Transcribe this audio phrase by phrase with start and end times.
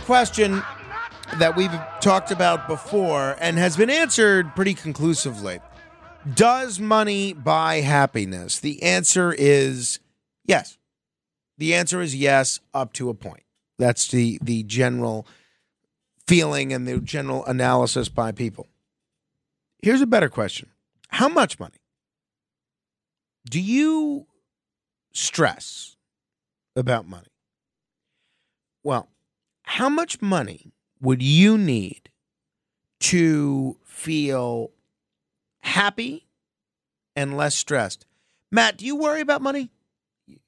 [0.00, 0.62] Question
[1.38, 5.60] that we've talked about before and has been answered pretty conclusively.
[6.34, 8.60] Does money buy happiness?
[8.60, 10.00] The answer is
[10.44, 10.76] yes.
[11.58, 13.44] The answer is yes, up to a point.
[13.78, 15.26] That's the, the general
[16.26, 18.68] feeling and the general analysis by people.
[19.82, 20.68] Here's a better question
[21.08, 21.78] How much money?
[23.48, 24.26] Do you
[25.12, 25.96] stress
[26.76, 27.26] about money?
[28.82, 29.08] Well,
[29.74, 32.10] how much money would you need
[33.00, 34.70] to feel
[35.60, 36.26] happy
[37.14, 38.04] and less stressed?
[38.50, 39.70] Matt, do you worry about money?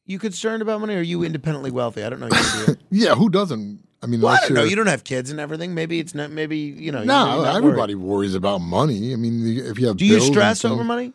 [0.04, 0.94] You concerned about money?
[0.94, 2.02] Or are you independently wealthy?
[2.02, 2.28] I don't know.
[2.90, 3.86] Yeah, who doesn't?
[4.02, 4.62] I mean, well, I don't know.
[4.64, 5.74] you're- don't have kids and everything.
[5.74, 6.30] Maybe it's not.
[6.30, 6.98] Maybe you know.
[6.98, 8.06] you're No, everybody worried.
[8.08, 9.12] worries about money.
[9.12, 11.12] I mean, if you have Do you stress over money?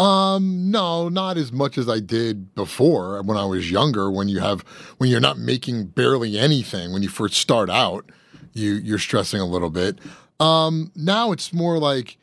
[0.00, 4.10] Um, no, not as much as I did before when I was younger.
[4.10, 4.62] When you have
[4.96, 8.10] when you're not making barely anything when you first start out,
[8.54, 9.98] you you're stressing a little bit.
[10.38, 12.16] Um, now it's more like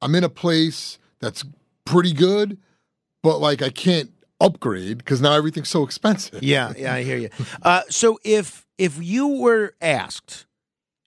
[0.00, 1.44] I'm in a place that's
[1.84, 2.58] pretty good,
[3.24, 6.44] but like I can't upgrade because now everything's so expensive.
[6.44, 7.30] Yeah, yeah, I hear you.
[7.60, 10.46] Uh, so if if you were asked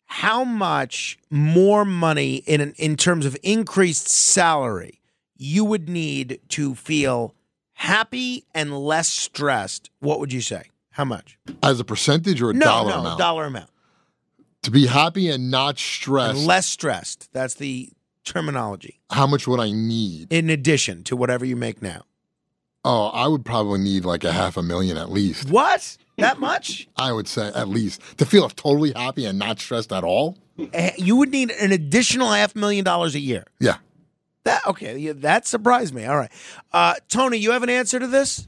[0.07, 4.98] how much more money in an, in terms of increased salary
[5.39, 7.33] you would need to feel
[7.73, 10.63] happy and less stressed, what would you say?
[10.91, 11.39] How much?
[11.63, 13.69] As a percentage or a no, dollar no, amount dollar amount.
[14.63, 16.45] to be happy and not And stressed.
[16.45, 17.29] less stressed.
[17.31, 17.89] That's the
[18.25, 18.99] terminology.
[19.09, 20.31] how much would I need?
[20.31, 22.03] In addition to whatever you make now.
[22.85, 25.49] Oh, I would probably need like a half a million at least.
[25.49, 25.97] What?
[26.17, 26.87] That much?
[26.97, 30.37] I would say at least to feel totally happy and not stressed at all.
[30.73, 33.45] Eh, You would need an additional half million dollars a year.
[33.59, 33.77] Yeah.
[34.45, 34.97] That okay?
[34.97, 36.05] Yeah, that surprised me.
[36.05, 36.31] All right,
[36.71, 38.47] uh, Tony, you have an answer to this?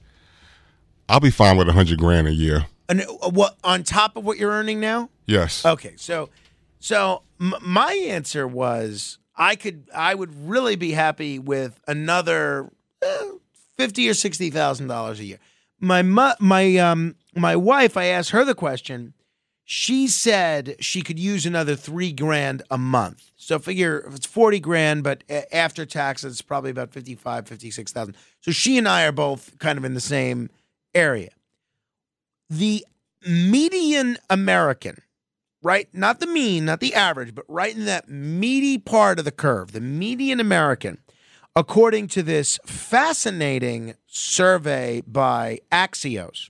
[1.10, 2.66] I'll be fine with a hundred grand a year.
[2.88, 5.10] And uh, what on top of what you're earning now?
[5.26, 5.66] Yes.
[5.66, 6.30] Okay, so
[6.80, 12.70] so m- my answer was I could I would really be happy with another
[13.02, 13.26] eh,
[13.78, 15.40] fifty or sixty thousand dollars a year.
[15.80, 19.14] My mu- my um my wife, I asked her the question.
[19.74, 23.32] She said she could use another three grand a month.
[23.38, 28.18] So figure if it's 40 grand, but after taxes, it's probably about 55, 56,000.
[28.42, 30.50] So she and I are both kind of in the same
[30.94, 31.30] area.
[32.50, 32.86] The
[33.26, 35.04] median American,
[35.64, 35.88] right?
[35.94, 39.72] Not the mean, not the average, but right in that meaty part of the curve,
[39.72, 40.98] the median American,
[41.56, 46.50] according to this fascinating survey by Axios,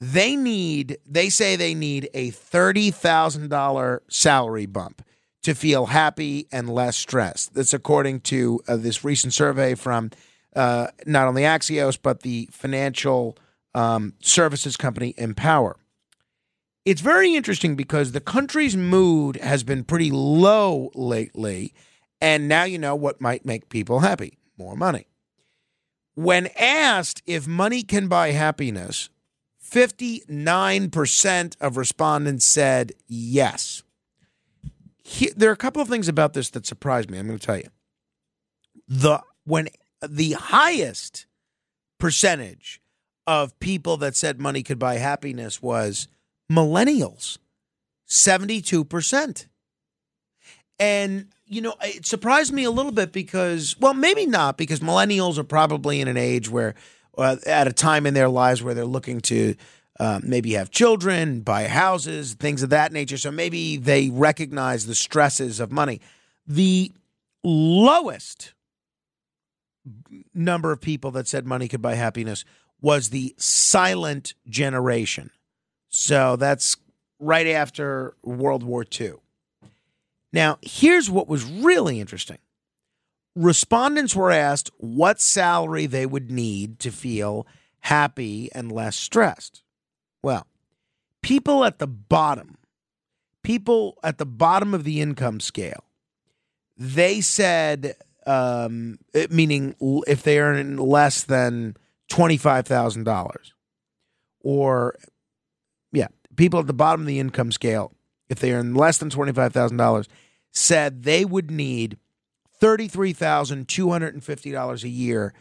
[0.00, 5.02] they need, they say they need a $30,000 salary bump
[5.42, 7.54] to feel happy and less stressed.
[7.54, 10.10] That's according to uh, this recent survey from
[10.54, 13.36] uh, not only Axios, but the financial
[13.74, 15.76] um, services company Empower.
[16.84, 21.74] It's very interesting because the country's mood has been pretty low lately.
[22.20, 25.06] And now you know what might make people happy more money.
[26.14, 29.08] When asked if money can buy happiness,
[29.70, 33.82] 59% of respondents said yes.
[35.04, 37.18] He- there are a couple of things about this that surprised me.
[37.18, 37.68] I'm going to tell you.
[38.88, 39.68] The when
[40.06, 41.26] the highest
[41.98, 42.80] percentage
[43.26, 46.08] of people that said money could buy happiness was
[46.50, 47.38] millennials,
[48.08, 49.46] 72%.
[50.78, 55.36] And, you know, it surprised me a little bit because, well, maybe not, because millennials
[55.38, 56.74] are probably in an age where,
[57.20, 59.54] at a time in their lives where they're looking to
[59.98, 63.18] uh, maybe have children, buy houses, things of that nature.
[63.18, 66.00] So maybe they recognize the stresses of money.
[66.46, 66.92] The
[67.44, 68.54] lowest
[70.34, 72.44] number of people that said money could buy happiness
[72.80, 75.30] was the silent generation.
[75.90, 76.76] So that's
[77.18, 79.14] right after World War II.
[80.32, 82.38] Now, here's what was really interesting.
[83.36, 87.46] Respondents were asked what salary they would need to feel
[87.80, 89.62] happy and less stressed.
[90.22, 90.46] Well,
[91.22, 92.58] people at the bottom,
[93.42, 95.84] people at the bottom of the income scale,
[96.76, 97.94] they said,
[98.26, 99.74] um, it- meaning
[100.06, 101.76] if they earn less than
[102.08, 103.52] $25,000,
[104.40, 104.96] or
[105.92, 107.92] yeah, people at the bottom of the income scale,
[108.28, 110.08] if they earn less than $25,000,
[110.52, 111.96] said they would need
[112.60, 115.34] $33,250 a year.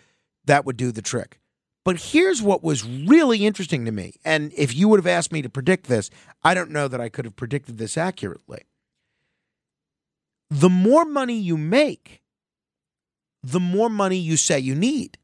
[0.46, 1.40] That would do the trick.
[1.86, 4.16] But here's what was really interesting to me.
[4.26, 6.10] And if you would have asked me to predict this,
[6.44, 8.64] I don't know that I could have predicted this accurately.
[10.50, 12.22] The more money you make,
[13.42, 15.18] the more money you say you need.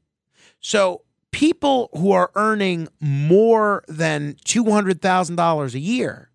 [0.60, 1.02] So
[1.32, 6.32] people who are earning more than $200,000 a year,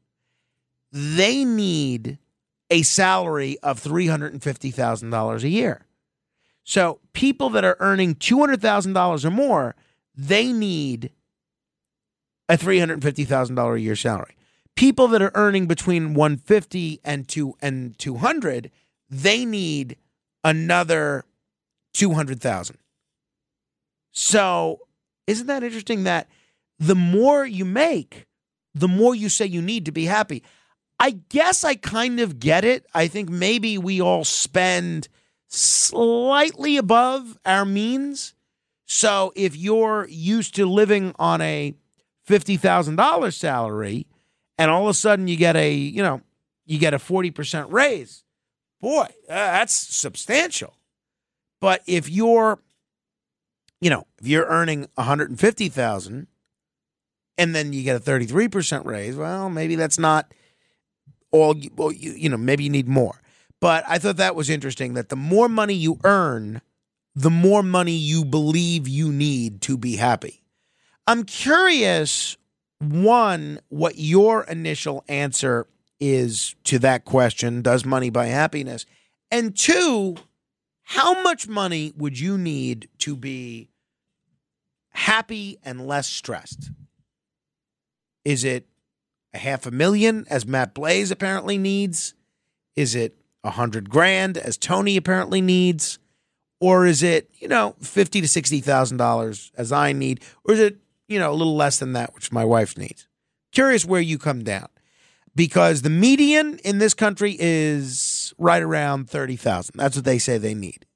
[0.92, 2.18] they need
[2.70, 5.86] a salary of $350,000 a year.
[6.64, 9.74] So people that are earning $200,000 or more,
[10.14, 11.10] they need
[12.48, 14.36] a $350,000 a year salary.
[14.76, 18.70] People that are earning between 150 and 2 and 200,
[19.08, 19.96] they need
[20.44, 21.24] another
[21.94, 22.78] 200,000.
[24.12, 24.80] So,
[25.26, 26.28] isn't that interesting that
[26.78, 28.26] the more you make,
[28.74, 30.42] the more you say you need to be happy?
[31.00, 32.84] I guess I kind of get it.
[32.92, 35.08] I think maybe we all spend
[35.48, 38.34] slightly above our means.
[38.84, 41.74] So if you're used to living on a
[42.28, 44.06] $50,000 salary
[44.58, 46.20] and all of a sudden you get a, you know,
[46.66, 48.22] you get a 40% raise,
[48.78, 50.74] boy, uh, that's substantial.
[51.62, 52.60] But if you're,
[53.80, 56.26] you know, if you're earning 150,000
[57.38, 60.30] and then you get a 33% raise, well, maybe that's not
[61.30, 63.20] all well, you, you know, maybe you need more.
[63.60, 66.62] But I thought that was interesting that the more money you earn,
[67.14, 70.42] the more money you believe you need to be happy.
[71.06, 72.36] I'm curious,
[72.78, 75.66] one, what your initial answer
[75.98, 78.86] is to that question Does money buy happiness?
[79.30, 80.16] And two,
[80.82, 83.68] how much money would you need to be
[84.90, 86.70] happy and less stressed?
[88.24, 88.66] Is it
[89.32, 92.14] a half a million, as Matt Blaze apparently needs?
[92.76, 95.98] Is it a hundred grand, as Tony apparently needs?
[96.60, 100.22] Or is it, you know, fifty to sixty thousand dollars as I need?
[100.44, 100.78] Or is it,
[101.08, 103.08] you know, a little less than that, which my wife needs?
[103.52, 104.68] Curious where you come down.
[105.34, 109.76] Because the median in this country is right around thirty thousand.
[109.78, 110.86] That's what they say they need.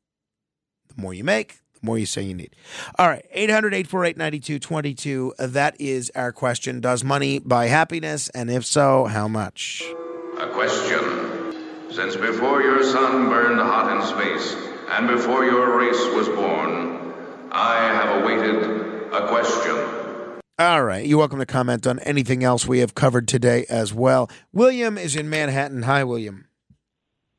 [0.89, 2.57] The more you make, more you say you need.
[2.99, 5.35] All right, 800 848 9222.
[5.39, 6.81] That is our question.
[6.81, 8.29] Does money buy happiness?
[8.31, 9.83] And if so, how much?
[10.41, 11.91] A question.
[11.91, 14.57] Since before your sun burned hot in space,
[14.91, 17.13] and before your race was born,
[17.53, 19.95] I have awaited a question.
[20.59, 21.05] All right.
[21.05, 24.31] You're welcome to comment on anything else we have covered today as well.
[24.53, 25.83] William is in Manhattan.
[25.83, 26.47] Hi, William.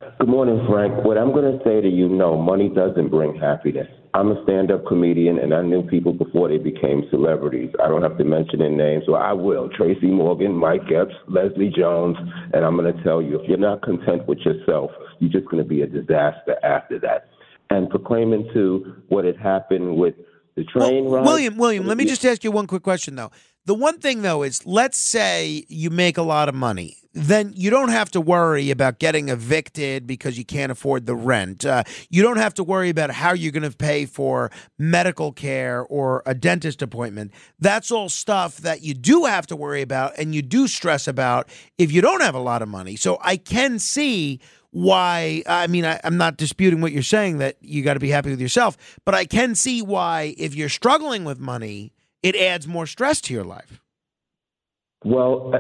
[0.02, 1.06] Good morning, Frank.
[1.06, 3.88] What I'm going to say to you, no, money doesn't bring happiness.
[4.14, 7.70] I'm a stand up comedian, and I knew people before they became celebrities.
[7.82, 9.70] I don't have to mention their names, so I will.
[9.70, 12.18] Tracy Morgan, Mike Epps, Leslie Jones,
[12.54, 15.64] and I'm going to tell you if you're not content with yourself, you're just going
[15.64, 17.30] to be a disaster after that.
[17.70, 20.16] And proclaiming to what had happened with
[20.58, 21.26] the train Well, ride.
[21.26, 23.32] William, William, let me just ask you one quick question, though.
[23.66, 26.98] The one thing, though, is let's say you make a lot of money.
[27.14, 31.66] Then you don't have to worry about getting evicted because you can't afford the rent.
[31.66, 35.82] Uh, you don't have to worry about how you're going to pay for medical care
[35.84, 37.32] or a dentist appointment.
[37.58, 41.50] That's all stuff that you do have to worry about and you do stress about
[41.78, 42.98] if you don't have a lot of money.
[42.98, 47.56] So I can see why I mean I, I'm not disputing what you're saying that
[47.62, 51.24] you got to be happy with yourself, but I can see why if you're struggling
[51.24, 51.94] with money,
[52.26, 53.80] it adds more stress to your life.
[55.04, 55.54] Well,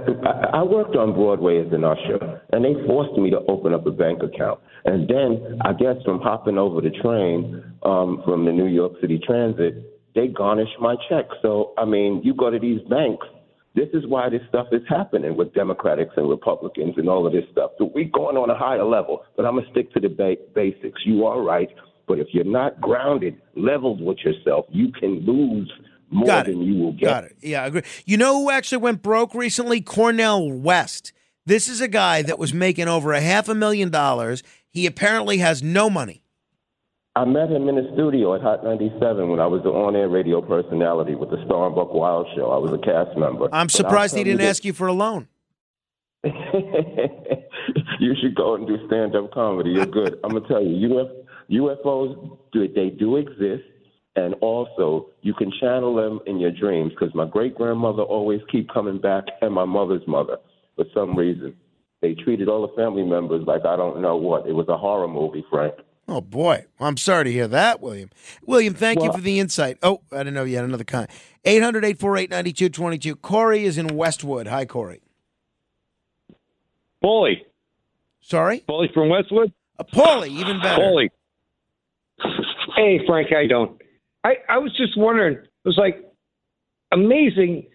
[0.53, 3.91] I, worked on Broadway as an usher, and they forced me to open up a
[3.91, 4.59] bank account.
[4.85, 9.21] And then, I guess, from hopping over the train um, from the New York City
[9.23, 9.75] Transit,
[10.15, 11.25] they garnished my check.
[11.43, 13.27] So, I mean, you go to these banks.
[13.75, 17.45] This is why this stuff is happening with Democrats and Republicans and all of this
[17.51, 17.71] stuff.
[17.77, 21.01] So we're going on a higher level, but I'm gonna stick to the ba- basics.
[21.05, 21.69] You are right,
[22.07, 25.71] but if you're not grounded, leveled with yourself, you can lose
[26.09, 26.55] more Got it.
[26.55, 27.05] you will get.
[27.05, 27.37] Got it.
[27.41, 27.81] Yeah, I agree.
[28.05, 29.81] You know who actually went broke recently?
[29.81, 31.11] Cornel West.
[31.45, 34.41] This is a guy that was making over a half a million dollars.
[34.69, 36.21] He apparently has no money.
[37.17, 40.41] I met him in the studio at Hot 97 when I was the on-air radio
[40.41, 42.51] personality with the Star and Buc Wild show.
[42.51, 43.47] I was a cast member.
[43.53, 45.29] I'm surprised he didn't you ask you for a loan.
[46.25, 49.71] you should go and do stand-up comedy.
[49.71, 50.19] You're good.
[50.23, 51.11] I'm gonna tell you, Uf-
[51.49, 53.63] UFOs do they do exist,
[54.15, 56.91] and also you can channel them in your dreams.
[56.91, 60.37] Because my great grandmother always keep coming back, and my mother's mother,
[60.75, 61.55] for some reason,
[62.01, 64.47] They treated all the family members like I don't know what.
[64.47, 65.75] It was a horror movie, Frank.
[66.07, 68.11] Oh boy, I'm sorry to hear that, William.
[68.45, 69.79] William, thank you for the insight.
[69.81, 71.07] Oh, I didn't know you had another kind.
[71.45, 73.21] 800-848-9222.
[73.21, 74.45] Corey is in Westwood.
[74.47, 75.01] Hi, Corey.
[77.03, 77.41] Paulie.
[78.21, 79.51] Sorry, Paulie from Westwood.
[79.79, 80.81] uh, Paulie, even better.
[80.81, 81.09] Paulie.
[82.75, 83.79] Hey, Frank, how you doing?
[84.25, 85.37] I, I was just wondering.
[85.37, 86.03] It was like
[86.91, 87.67] amazing.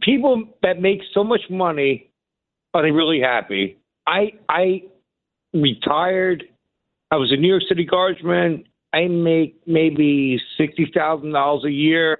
[0.00, 2.10] People that make so much money,
[2.72, 3.78] are they really happy?
[4.06, 4.82] I I
[5.52, 6.44] retired.
[7.10, 8.64] I was a New York City guardsman.
[8.92, 12.18] I make maybe sixty thousand dollars a year,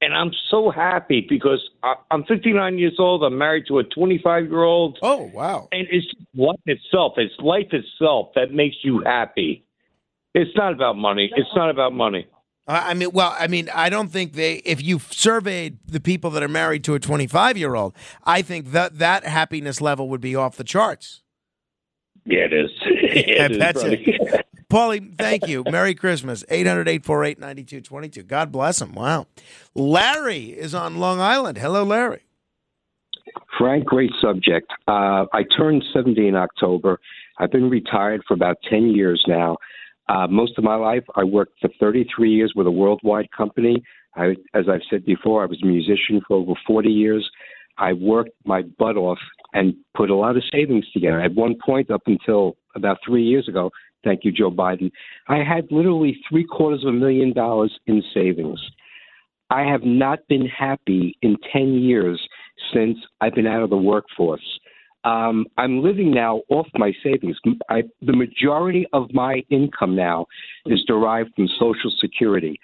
[0.00, 3.22] and I'm so happy because I, I'm 59 years old.
[3.22, 4.98] I'm married to a 25 year old.
[5.02, 5.68] Oh, wow.
[5.72, 7.14] And it's life itself.
[7.18, 9.66] It's life itself that makes you happy.
[10.34, 11.30] It's not about money.
[11.36, 12.26] It's not about money.
[12.68, 14.54] I I mean, well, I mean, I don't think they.
[14.56, 17.94] If you surveyed the people that are married to a 25 year old,
[18.24, 21.22] I think that that happiness level would be off the charts.
[22.24, 22.70] Yeah, it is.
[22.84, 23.96] Yeah, It is, that's brother.
[23.98, 24.46] it.
[24.70, 25.64] Paulie, thank you.
[25.64, 26.44] Merry Christmas.
[26.48, 28.22] 800 848 9222.
[28.22, 28.92] God bless him.
[28.92, 29.26] Wow.
[29.74, 31.58] Larry is on Long Island.
[31.58, 32.22] Hello, Larry.
[33.58, 34.70] Frank, great subject.
[34.86, 37.00] Uh, I turned 70 in October.
[37.38, 39.56] I've been retired for about 10 years now.
[40.10, 43.80] Uh, most of my life, I worked for 33 years with a worldwide company.
[44.16, 47.28] I, as I've said before, I was a musician for over 40 years.
[47.78, 49.18] I worked my butt off
[49.52, 51.20] and put a lot of savings together.
[51.20, 53.70] At one point, up until about three years ago,
[54.02, 54.90] thank you, Joe Biden,
[55.28, 58.60] I had literally three quarters of a million dollars in savings.
[59.48, 62.20] I have not been happy in 10 years
[62.74, 64.58] since I've been out of the workforce.
[65.04, 67.36] Um, I'm living now off my savings.
[67.68, 70.26] I, the majority of my income now
[70.66, 72.60] is derived from Social Security.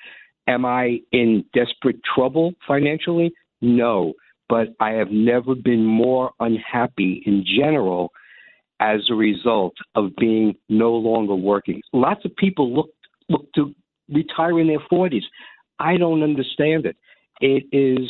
[0.47, 3.33] Am I in desperate trouble financially?
[3.63, 4.13] No,
[4.49, 8.13] but I have never been more unhappy in general
[8.81, 11.81] as a result of being no longer working.
[11.93, 12.91] Lots of people look
[13.29, 13.75] look to
[14.09, 15.25] retire in their 40s.
[15.79, 16.97] I don't understand it.
[17.41, 18.09] It is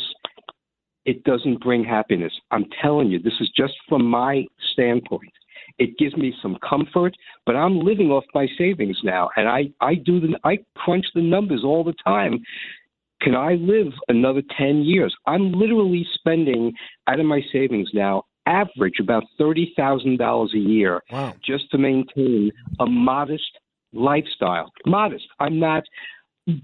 [1.07, 2.33] it doesn't bring happiness.
[2.51, 5.31] I'm telling you, this is just from my standpoint.
[5.79, 9.95] It gives me some comfort, but I'm living off my savings now, and I I
[9.95, 12.39] do the I crunch the numbers all the time.
[13.21, 15.15] Can I live another 10 years?
[15.25, 16.71] I'm literally spending
[17.07, 21.33] out of my savings now average about $30,000 a year Wow.
[21.43, 23.57] just to maintain a modest
[23.91, 24.71] lifestyle.
[24.85, 25.25] Modest.
[25.39, 25.83] I'm not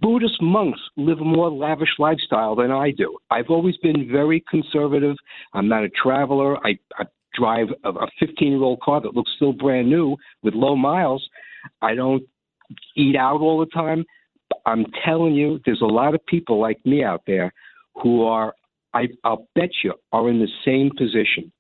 [0.02, 3.18] Buddhist monks live a more lavish lifestyle than I do.
[3.30, 5.18] I've always been very conservative.
[5.54, 6.58] I'm not a traveler.
[6.66, 10.76] I, I drive a 15 year old car that looks still brand new with low
[10.76, 11.28] miles.
[11.82, 12.24] I don't
[12.96, 14.06] eat out all the time.
[14.66, 17.52] I'm telling you, there's a lot of people like me out there
[18.02, 18.54] who are,
[18.94, 21.52] I, I'll bet you, are in the same position.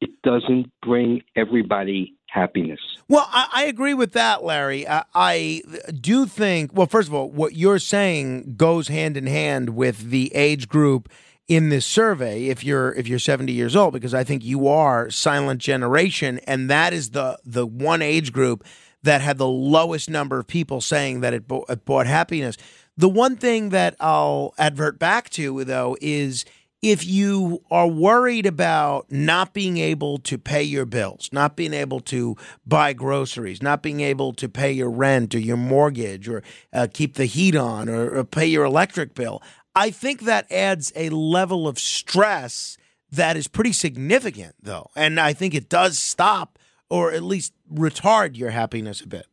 [0.00, 2.80] It doesn't bring everybody happiness.
[3.08, 4.86] Well, I, I agree with that, Larry.
[4.88, 5.62] I, I
[6.00, 10.34] do think, well, first of all, what you're saying goes hand in hand with the
[10.34, 11.08] age group
[11.48, 15.10] in this survey if you're if you're 70 years old because I think you are
[15.10, 18.64] silent generation and that is the the one age group
[19.04, 22.56] that had the lowest number of people saying that it, bo- it brought happiness.
[22.96, 26.44] The one thing that I'll advert back to though is
[26.82, 32.00] if you are worried about not being able to pay your bills, not being able
[32.00, 36.42] to buy groceries, not being able to pay your rent or your mortgage or
[36.72, 39.42] uh, keep the heat on or, or pay your electric bill,
[39.74, 42.76] I think that adds a level of stress
[43.10, 44.90] that is pretty significant, though.
[44.96, 49.26] And I think it does stop or at least retard your happiness a bit.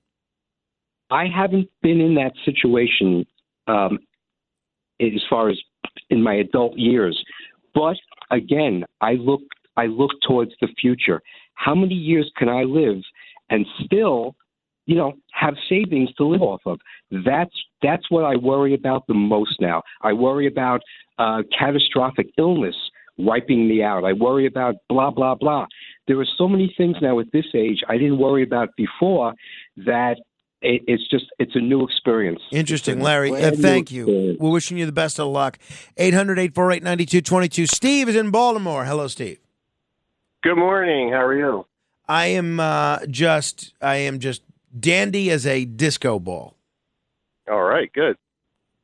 [1.10, 3.26] I haven't been in that situation
[3.68, 4.00] um,
[5.00, 5.60] as far as
[6.14, 7.16] in my adult years,
[7.74, 7.98] but
[8.32, 9.42] again, I look
[9.76, 11.22] I look towards the future.
[11.56, 13.02] How many years can I live
[13.50, 14.36] and still,
[14.86, 16.80] you know, have savings to live off of?
[17.26, 19.82] That's that's what I worry about the most now.
[20.02, 20.82] I worry about
[21.18, 22.76] uh, catastrophic illness
[23.18, 24.04] wiping me out.
[24.04, 25.66] I worry about blah blah blah.
[26.08, 29.34] There are so many things now at this age I didn't worry about before
[29.78, 30.18] that
[30.64, 32.40] it, it's just it's a new experience.
[32.52, 33.32] Interesting, Larry.
[33.32, 34.04] Uh, thank you.
[34.04, 34.42] experience.
[34.42, 35.60] We're wishing you the best of luck.
[35.98, 37.68] 800 848 9222.
[37.68, 38.86] Steve is in Baltimore.
[38.86, 39.40] Hello, Steve.
[40.42, 41.10] Good morning.
[41.10, 41.66] How are you?
[42.08, 44.42] I am uh, just I am just
[44.78, 46.56] dandy as a disco ball.
[47.50, 48.18] All right, good.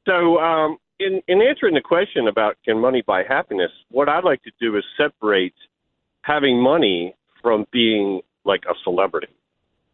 [0.06, 4.44] So, um, in in answering the question about can money buy happiness, what I'd like
[4.44, 5.54] to do is separate
[6.22, 9.28] having money from being like a celebrity.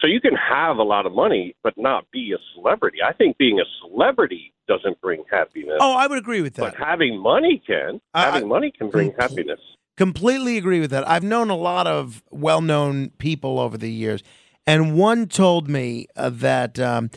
[0.05, 2.99] So you can have a lot of money but not be a celebrity.
[3.03, 5.77] I think being a celebrity doesn't bring happiness.
[5.79, 6.61] Oh, I would agree with that.
[6.61, 7.99] But having money can.
[8.13, 9.59] Having money can bring happiness.
[9.97, 11.09] Completely agree with that.
[11.09, 14.21] I've known a lot of well known people over the years,
[14.67, 17.09] and one told me uh, that um,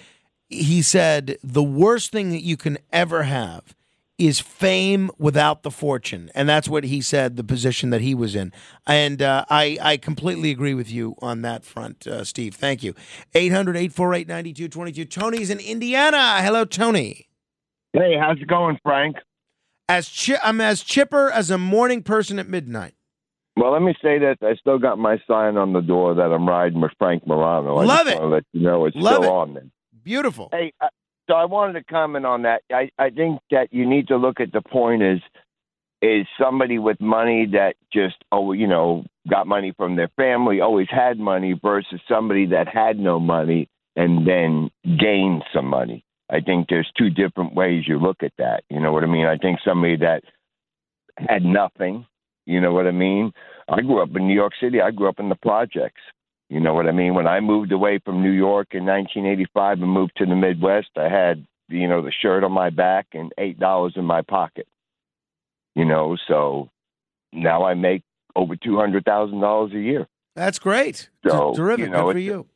[0.49, 3.75] he said the worst thing that you can ever have
[4.18, 6.30] is fame without the fortune.
[6.34, 8.52] And that's what he said, the position that he was in.
[8.87, 12.54] And uh, I, I completely agree with you on that front, uh, Steve.
[12.56, 12.94] Thank you.
[13.34, 15.04] 800 848 9222.
[15.04, 16.42] Tony's in Indiana.
[16.42, 17.28] Hello, Tony.
[17.92, 19.16] Hey, how's it going, Frank?
[19.88, 22.94] As chi- I'm as chipper as a morning person at midnight.
[23.56, 26.48] Well, let me say that I still got my sign on the door that I'm
[26.48, 27.76] riding with Frank Morano.
[27.78, 28.14] I Love it.
[28.20, 29.28] want to let you know it's Love still it.
[29.34, 29.64] on there.
[30.04, 30.48] Beautiful.
[30.52, 30.88] Hey, uh,
[31.28, 32.62] so I wanted to comment on that.
[32.73, 35.20] I, I think that you need to look at the point is
[36.00, 40.88] is somebody with money that just oh you know got money from their family, always
[40.90, 46.04] had money, versus somebody that had no money and then gained some money.
[46.30, 48.62] I think there's two different ways you look at that.
[48.70, 49.26] You know what I mean?
[49.26, 50.23] I think somebody that
[51.16, 52.06] had nothing,
[52.47, 53.32] you know what I mean?
[53.68, 54.80] I grew up in New York City.
[54.80, 56.00] I grew up in the projects.
[56.50, 57.14] You know what I mean?
[57.14, 61.08] When I moved away from New York in 1985 and moved to the Midwest, I
[61.08, 64.66] had, you know, the shirt on my back and $8 in my pocket.
[65.74, 66.70] You know, so
[67.32, 68.02] now I make
[68.34, 70.06] over $200,000 a year.
[70.34, 71.10] That's great.
[71.28, 71.84] So, Terrific.
[71.86, 72.46] you know, Good for you.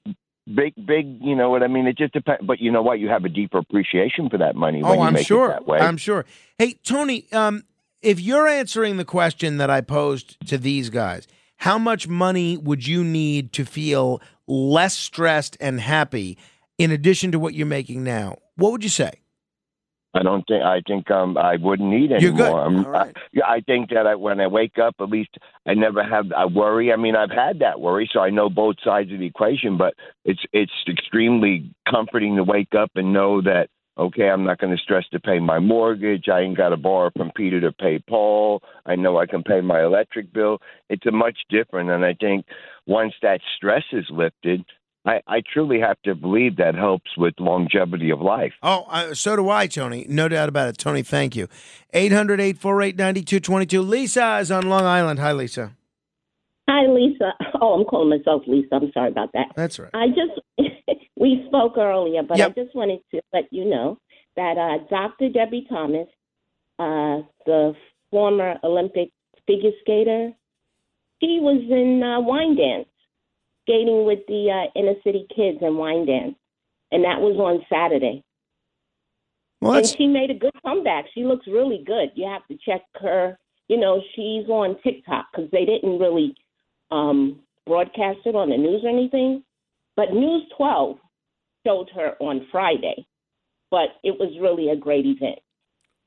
[0.52, 1.86] Big, big, you know what I mean?
[1.86, 2.44] It just depends.
[2.44, 2.98] But you know what?
[2.98, 5.50] You have a deeper appreciation for that money when Oh, you I'm make sure.
[5.50, 5.78] it that way.
[5.78, 6.24] I'm sure.
[6.58, 7.62] Hey, Tony, um,
[8.00, 11.28] if you're answering the question that I posed to these guys,
[11.62, 16.36] how much money would you need to feel less stressed and happy
[16.76, 18.36] in addition to what you're making now?
[18.56, 19.12] What would you say?
[20.12, 22.36] I don't think I think um I wouldn't need anymore.
[22.36, 22.52] good.
[22.52, 23.12] I'm- I,
[23.56, 26.92] I think that I, when I wake up, at least I never have I worry.
[26.92, 29.78] I mean, I've had that worry, so I know both sides of the equation.
[29.78, 34.74] But it's it's extremely comforting to wake up and know that okay, I'm not going
[34.74, 36.28] to stress to pay my mortgage.
[36.28, 38.62] I ain't got to borrow from Peter to pay Paul.
[38.86, 40.58] I know I can pay my electric bill.
[40.88, 42.46] It's a much different, and I think
[42.86, 44.64] once that stress is lifted.
[45.04, 48.52] I, I truly have to believe that helps with longevity of life.
[48.62, 50.06] Oh, uh, so do I, Tony.
[50.08, 50.78] No doubt about it.
[50.78, 51.48] Tony, thank you.
[51.92, 53.82] 800 848 9222.
[53.82, 55.18] Lisa is on Long Island.
[55.18, 55.72] Hi, Lisa.
[56.68, 57.32] Hi, Lisa.
[57.60, 58.74] Oh, I'm calling myself Lisa.
[58.74, 59.46] I'm sorry about that.
[59.54, 59.90] That's right.
[59.94, 60.40] I just,
[61.22, 62.50] we spoke earlier, but Yep.
[62.50, 63.96] I just wanted to let you know
[64.34, 65.28] that uh, Dr.
[65.30, 66.08] Debi Thomas,
[66.80, 67.76] uh, the
[68.10, 69.10] former Olympic
[69.46, 70.32] figure skater,
[71.22, 72.88] she was in uh, Wine Dance,
[73.62, 76.34] skating with the uh, inner city kids in Wine Dance.
[76.90, 78.24] And that was on Saturday.
[79.60, 81.04] Well, and she made a good comeback.
[81.14, 82.10] She looks really good.
[82.16, 83.38] You have to check her.
[83.68, 86.34] You know, she's on TikTok because they didn't really
[86.90, 89.44] um, broadcast it on the news or anything.
[89.94, 90.98] But News 12
[91.66, 93.06] showed her on Friday.
[93.70, 95.38] But it was really a great event.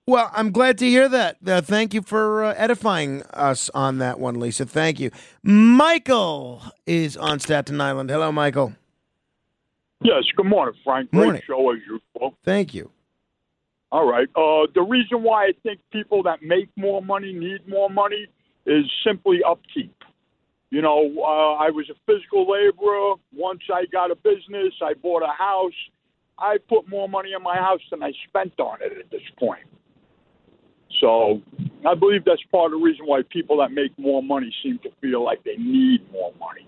[0.07, 1.37] Well, I'm glad to hear that.
[1.45, 4.65] Uh, thank you for uh, edifying us on that one, Lisa.
[4.65, 5.09] Thank you.
[5.41, 8.11] Michael is on Staten Island.
[8.11, 8.73] Hello, Michael.
[10.03, 11.09] Yes, good morning, Frank.
[11.09, 11.41] Great Morning.
[11.47, 12.37] show as usual.
[12.43, 12.91] Thank you.
[13.91, 14.27] All right.
[14.35, 18.27] Uh, the reason why I think people that make more money need more money
[18.67, 19.95] is simply upkeep.
[20.75, 23.15] You know, uh, I was a physical laborer.
[23.33, 25.71] Once I got a business, I bought a house.
[26.37, 29.63] I put more money in my house than I spent on it at this point.
[30.99, 31.41] So
[31.87, 34.89] I believe that's part of the reason why people that make more money seem to
[34.99, 36.67] feel like they need more money.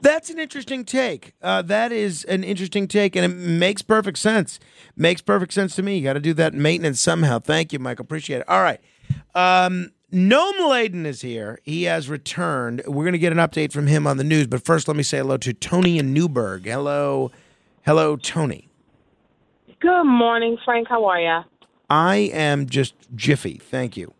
[0.00, 1.34] That's an interesting take.
[1.40, 4.58] Uh, that is an interesting take, and it makes perfect sense.
[4.96, 5.98] Makes perfect sense to me.
[5.98, 7.38] You got to do that maintenance somehow.
[7.38, 8.06] Thank you, Michael.
[8.06, 8.48] Appreciate it.
[8.48, 8.80] All right.
[9.36, 11.60] Um, Noam Laden is here.
[11.62, 12.82] He has returned.
[12.86, 15.04] We're going to get an update from him on the news, but first, let me
[15.04, 16.64] say hello to Tony and Newburgh.
[16.64, 17.30] Hello,
[17.86, 18.68] hello, Tony.
[19.80, 20.88] Good morning, Frank.
[20.88, 21.40] How are you?
[21.88, 23.58] I am just jiffy.
[23.58, 24.12] Thank you.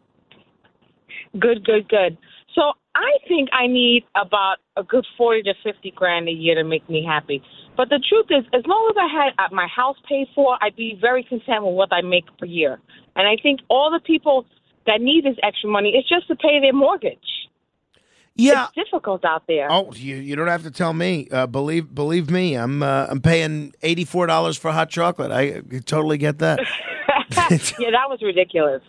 [1.38, 2.16] Good, good, good.
[2.54, 6.64] So I think I need about a good forty to fifty grand a year to
[6.64, 7.42] make me happy.
[7.76, 10.76] But the truth is, as long as I had uh, my house paid for, I'd
[10.76, 12.78] be very content with what I make per year.
[13.16, 14.46] And I think all the people
[14.86, 17.18] that need this extra money It's just to pay their mortgage.
[18.36, 19.70] Yeah, it's difficult out there.
[19.70, 21.28] Oh, you you don't have to tell me.
[21.30, 25.30] Uh, believe believe me, I'm uh, I'm paying eighty four dollars for hot chocolate.
[25.30, 26.60] I totally get that.
[27.30, 28.82] yeah, that was ridiculous.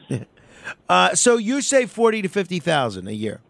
[0.87, 3.41] Uh, so you say forty to fifty thousand a year.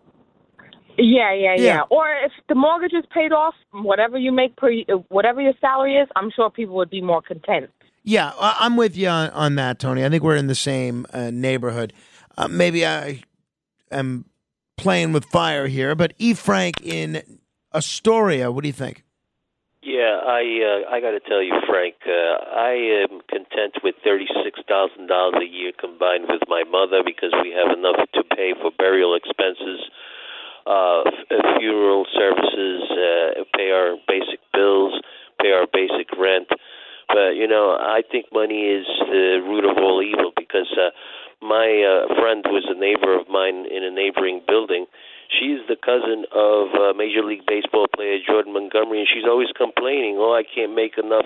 [0.98, 1.82] Yeah, yeah, yeah, Yeah.
[1.90, 4.72] Or if the mortgage is paid off, whatever you make per,
[5.10, 7.70] whatever your salary is, I'm sure people would be more content.
[8.04, 10.04] Yeah, I'm with you on, on that, Tony.
[10.04, 11.94] I think we're in the same uh, neighborhood.
[12.38, 13.24] Uh, maybe I
[13.92, 14.26] am
[14.78, 16.34] playing with fire here, but E.
[16.34, 17.22] Frank in
[17.74, 19.04] Astoria, what do you think?
[19.84, 24.28] Yeah, I uh, I got to tell you, Frank, uh, I am content with thirty
[24.44, 28.54] six thousand dollars a year combined with my mother because we have enough to pay
[28.62, 29.82] for burial expenses
[30.68, 31.02] uh
[31.58, 34.94] funeral services, uh, pay our basic bills,
[35.42, 36.50] pay our basic rent.
[37.08, 40.92] But you know, I think money is the root of all evil because uh,
[41.42, 44.86] my uh, friend was a neighbor of mine in a neighboring building.
[45.32, 50.20] She's the cousin of uh, Major League Baseball player Jordan Montgomery, and she's always complaining,
[50.20, 51.26] "Oh, I can't make enough.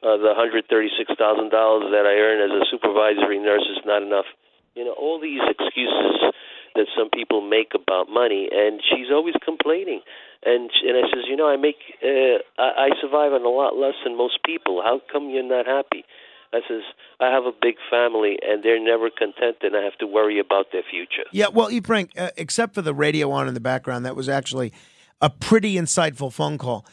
[0.00, 4.02] Uh, the hundred thirty-six thousand dollars that I earn as a supervisory nurse is not
[4.02, 4.26] enough."
[4.74, 6.32] You know, all these excuses
[6.74, 10.00] that some people make about money, and she's always complaining.
[10.46, 13.76] And and I says, you know, I make uh, I, I survive on a lot
[13.76, 14.80] less than most people.
[14.82, 16.04] How come you're not happy?
[16.52, 16.82] I says,
[17.20, 20.72] I have a big family, and they're never content, and I have to worry about
[20.72, 21.28] their future.
[21.32, 21.80] Yeah, well, E.
[21.80, 24.72] Frank, uh, except for the radio on in the background, that was actually
[25.20, 26.84] a pretty insightful phone call.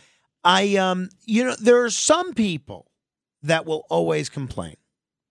[0.43, 2.91] I, um, you know, there are some people
[3.41, 4.76] that will always complain,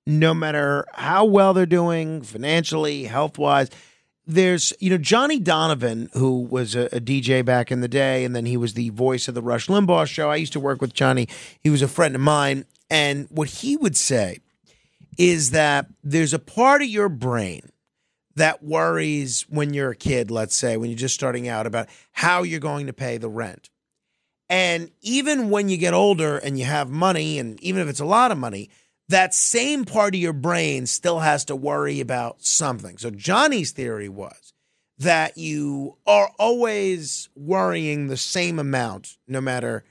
[0.07, 3.71] no matter how well they're doing financially, health wise.
[4.27, 8.35] There's, you know, Johnny Donovan, who was a, a DJ back in the day, and
[8.35, 10.31] then he was the voice of the Rush Limbaugh show.
[10.31, 11.29] I used to work with Johnny.
[11.61, 12.65] He was a friend of mine.
[12.91, 14.39] And what he would say
[15.19, 17.71] is that there's a part of your brain
[18.37, 22.43] that worries when you're a kid, let's say, when you're just starting out about how
[22.43, 23.71] you're going to pay the rent.
[24.49, 28.05] And even when you get older and you have money, and even if it's a
[28.05, 28.71] lot of money,
[29.09, 32.99] that same part of your brain still has to worry about something.
[32.99, 34.53] So Johnny's theory was
[34.99, 39.85] that you are always worrying the same amount no matter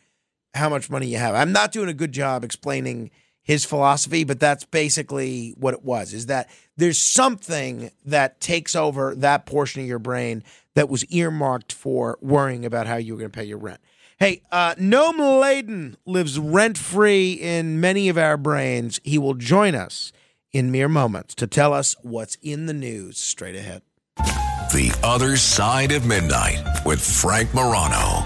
[0.55, 1.35] how much money you have.
[1.35, 3.11] I'm not doing a good job explaining
[3.45, 9.13] his philosophy, but that's basically what it was is that there's something that takes over
[9.15, 13.31] that portion of your brain that was earmarked for worrying about how you were going
[13.31, 13.79] to pay your rent.
[14.17, 18.99] Hey, uh, Noam Laden lives rent free in many of our brains.
[19.03, 20.11] He will join us
[20.51, 23.83] in mere moments to tell us what's in the news straight ahead.
[24.17, 28.25] The Other Side of Midnight with Frank Morano.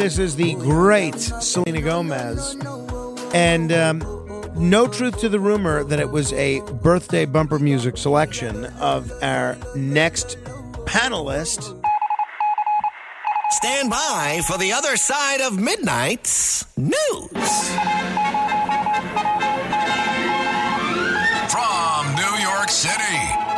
[0.00, 2.56] This is the great Selena Gomez.
[3.34, 3.98] And um,
[4.56, 9.58] no truth to the rumor that it was a birthday bumper music selection of our
[9.76, 10.38] next
[10.86, 11.78] panelist.
[13.50, 17.68] Stand by for the other side of midnight's news.
[21.50, 23.49] From New York City,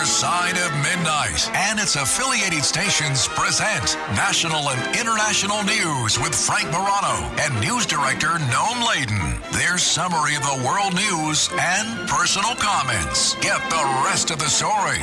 [0.00, 6.72] Other Side of Midnight and its affiliated stations present national and international news with Frank
[6.72, 9.38] Morano and news director Noam Laden.
[9.52, 13.34] Their summary of the world news and personal comments.
[13.42, 14.96] Get the rest of the story.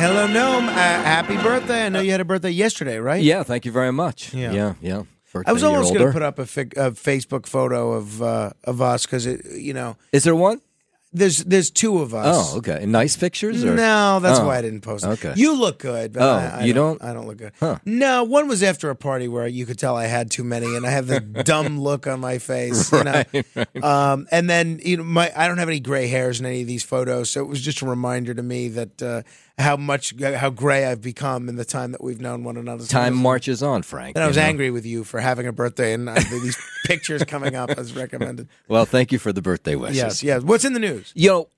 [0.00, 0.66] Hello, Noam.
[0.68, 1.84] Uh, happy birthday.
[1.84, 3.22] I know you had a birthday yesterday, right?
[3.22, 4.32] Yeah, thank you very much.
[4.32, 4.52] Yeah.
[4.52, 5.02] yeah, yeah.
[5.44, 8.80] I was almost going to put up a, fig- a Facebook photo of uh, of
[8.80, 10.62] us because it, you know, Is there one?
[11.12, 12.52] There's there's two of us.
[12.52, 12.84] Oh, okay.
[12.86, 13.64] Nice pictures?
[13.64, 13.74] Or?
[13.74, 15.08] No, that's Oh, why I didn't post it.
[15.08, 15.32] Okay.
[15.36, 17.10] You look good, but Oh, I, I you don't, don't?
[17.10, 17.52] I don't look good.
[17.60, 17.78] Huh.
[17.84, 20.86] No, one was after a party where you could tell I had too many, and
[20.86, 22.92] I have the dumb look on my face.
[22.92, 23.22] You know?
[23.32, 23.84] Right, right.
[23.84, 26.66] Um, and then you know, my I don't have any gray hairs in any of
[26.66, 29.22] these photos, so it was just a reminder to me that uh,
[29.58, 32.84] how much how gray I've become in the time that we've known one another.
[32.86, 34.16] Time I marches on, Frank.
[34.16, 34.44] And I was know?
[34.44, 38.48] angry with you for having a birthday and uh, these pictures coming up as recommended.
[38.68, 39.96] Well, thank you for the birthday wishes.
[39.96, 40.42] Yes, yes.
[40.42, 41.12] What's in the news?
[41.14, 41.48] You know,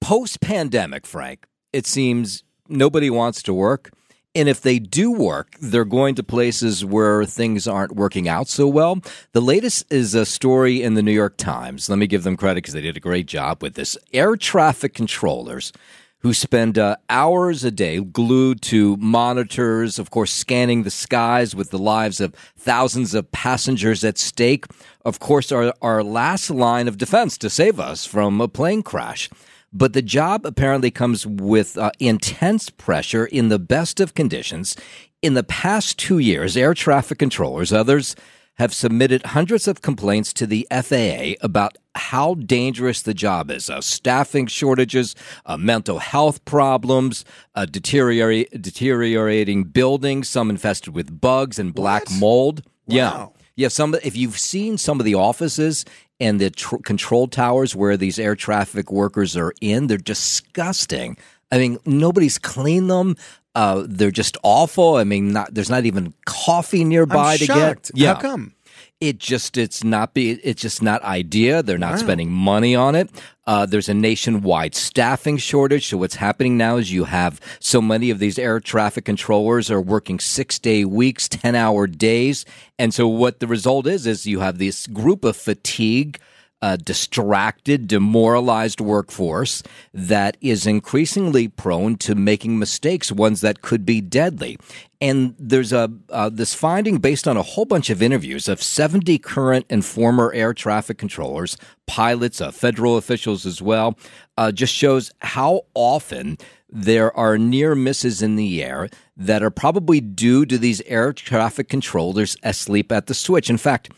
[0.00, 3.90] post pandemic, Frank, it seems nobody wants to work.
[4.34, 8.68] And if they do work, they're going to places where things aren't working out so
[8.68, 9.00] well.
[9.32, 11.88] The latest is a story in the New York Times.
[11.88, 13.98] Let me give them credit because they did a great job with this.
[14.12, 15.72] Air traffic controllers
[16.20, 21.70] who spend uh, hours a day glued to monitors, of course, scanning the skies with
[21.70, 24.66] the lives of thousands of passengers at stake,
[25.04, 29.30] of course, are our last line of defense to save us from a plane crash.
[29.72, 34.76] But the job apparently comes with uh, intense pressure in the best of conditions.
[35.22, 38.16] In the past two years, air traffic controllers, others,
[38.60, 43.80] have submitted hundreds of complaints to the FAA about how dangerous the job is uh,
[43.80, 51.74] staffing shortages, uh, mental health problems, uh, deteriorate, deteriorating buildings, some infested with bugs and
[51.74, 52.62] black mold.
[52.86, 53.28] Yeah.
[53.56, 55.86] Yeah, some if you've seen some of the offices
[56.20, 61.16] and the tr- control towers where these air traffic workers are in, they're disgusting.
[61.50, 63.16] I mean, nobody's cleaned them.
[63.54, 64.96] Uh, they're just awful.
[64.96, 67.90] I mean, not there's not even coffee nearby to get.
[68.14, 68.54] How come?
[69.00, 71.62] It just it's not be it's just not idea.
[71.62, 71.98] They're not Wow.
[71.98, 73.10] spending money on it.
[73.46, 75.88] Uh, there's a nationwide staffing shortage.
[75.88, 79.80] So what's happening now is you have so many of these air traffic controllers are
[79.80, 82.44] working six day weeks, ten hour days,
[82.78, 86.18] and so what the result is is you have this group of fatigue.
[86.62, 89.62] Uh, distracted, demoralized workforce
[89.94, 94.58] that is increasingly prone to making mistakes, ones that could be deadly.
[95.00, 99.16] And there's a uh, this finding based on a whole bunch of interviews of 70
[99.18, 103.96] current and former air traffic controllers, pilots, uh, federal officials as well,
[104.36, 106.36] uh, just shows how often
[106.68, 111.68] there are near misses in the air that are probably due to these air traffic
[111.68, 113.50] controllers asleep at the switch.
[113.50, 113.90] In fact,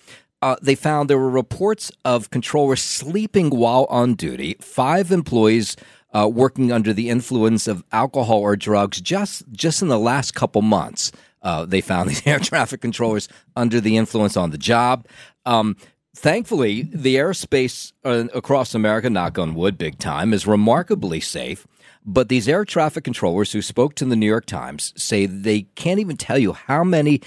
[0.42, 4.56] uh, they found there were reports of controllers sleeping while on duty.
[4.60, 5.76] Five employees
[6.12, 10.60] uh, working under the influence of alcohol or drugs just just in the last couple
[10.60, 11.12] months.
[11.42, 15.06] Uh, they found these air traffic controllers under the influence on the job.
[15.46, 15.76] Um,
[16.14, 21.66] thankfully, the airspace uh, across America, knock on wood, big time, is remarkably safe.
[22.04, 26.00] But these air traffic controllers who spoke to the New York Times say they can't
[26.00, 27.20] even tell you how many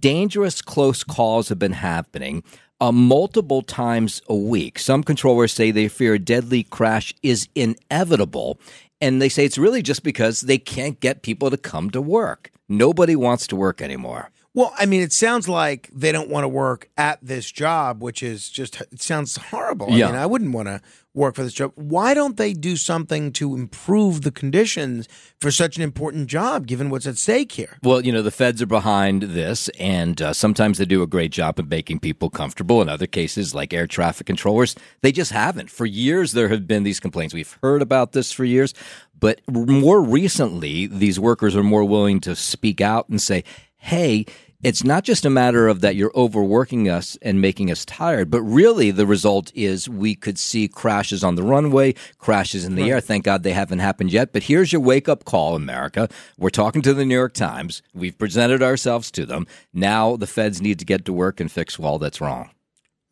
[0.00, 2.42] dangerous close calls have been happening
[2.80, 4.78] uh, multiple times a week.
[4.78, 8.60] Some controllers say they fear a deadly crash is inevitable.
[9.00, 12.50] And they say it's really just because they can't get people to come to work.
[12.68, 14.30] Nobody wants to work anymore.
[14.54, 18.22] Well, I mean, it sounds like they don't want to work at this job, which
[18.22, 19.88] is just, it sounds horrible.
[19.90, 20.08] Yeah.
[20.08, 20.80] I mean, I wouldn't want to
[21.14, 21.72] work for this job.
[21.74, 25.06] Why don't they do something to improve the conditions
[25.40, 27.78] for such an important job, given what's at stake here?
[27.82, 31.30] Well, you know, the feds are behind this, and uh, sometimes they do a great
[31.30, 32.80] job of making people comfortable.
[32.82, 35.70] In other cases, like air traffic controllers, they just haven't.
[35.70, 37.34] For years, there have been these complaints.
[37.34, 38.74] We've heard about this for years.
[39.20, 43.42] But more recently, these workers are more willing to speak out and say,
[43.78, 44.26] hey,
[44.60, 48.42] it's not just a matter of that you're overworking us and making us tired, but
[48.42, 52.90] really the result is we could see crashes on the runway, crashes in the Right.
[52.90, 53.00] air.
[53.00, 54.32] Thank God they haven't happened yet.
[54.32, 56.08] But here's your wake up call, America.
[56.36, 57.82] We're talking to the New York Times.
[57.94, 59.46] We've presented ourselves to them.
[59.72, 62.50] Now the feds need to get to work and fix all that's wrong.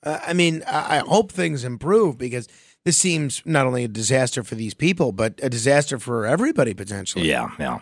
[0.02, 2.48] Uh, I mean, I I hope things improve because
[2.84, 7.28] this seems not only a disaster for these people, but a disaster for everybody potentially.
[7.28, 7.78] Yeah, yeah.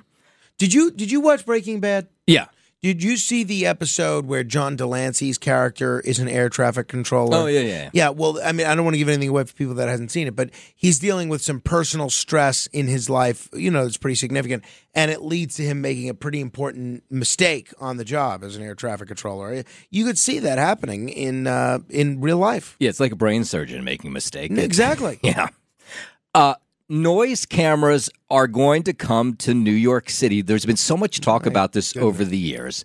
[0.58, 2.08] Did you did you watch Breaking Bad?
[2.26, 2.46] Yeah.
[2.84, 7.34] Did you see the episode where John de Lancie's character is an air traffic controller?
[7.34, 8.08] Oh, yeah, yeah, yeah.
[8.10, 10.26] Well, I mean, I don't want to give anything away for people that hasn't seen
[10.26, 14.16] it, but he's dealing with some personal stress in his life, you know, it's pretty
[14.16, 18.54] significant, and it leads to him making a pretty important mistake on the job as
[18.54, 19.64] an air traffic controller.
[19.88, 22.76] You could see that happening in uh, in real life.
[22.80, 24.50] Yeah, it's like a brain surgeon making a mistake.
[24.50, 25.20] Exactly.
[25.22, 25.48] yeah.
[26.34, 26.56] Uh,
[26.88, 30.42] noise cameras are going to come to New York City.
[30.42, 32.84] There's been so much talk about this over the years.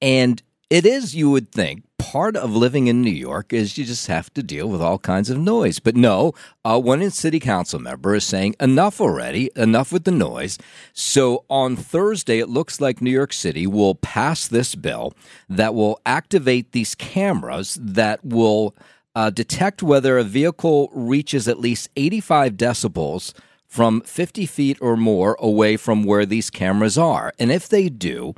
[0.00, 4.06] And it is, you would think, part of living in New York is you just
[4.08, 5.78] have to deal with all kinds of noise.
[5.78, 6.32] But no,
[6.64, 10.58] uh, one city council member is saying enough already, enough with the noise.
[10.92, 15.14] So on Thursday, it looks like New York City will pass this bill
[15.48, 18.74] that will activate these cameras that will
[19.14, 23.32] uh, detect whether a vehicle reaches at least 85 decibels
[23.66, 27.32] from 50 feet or more away from where these cameras are.
[27.38, 28.34] And if they do,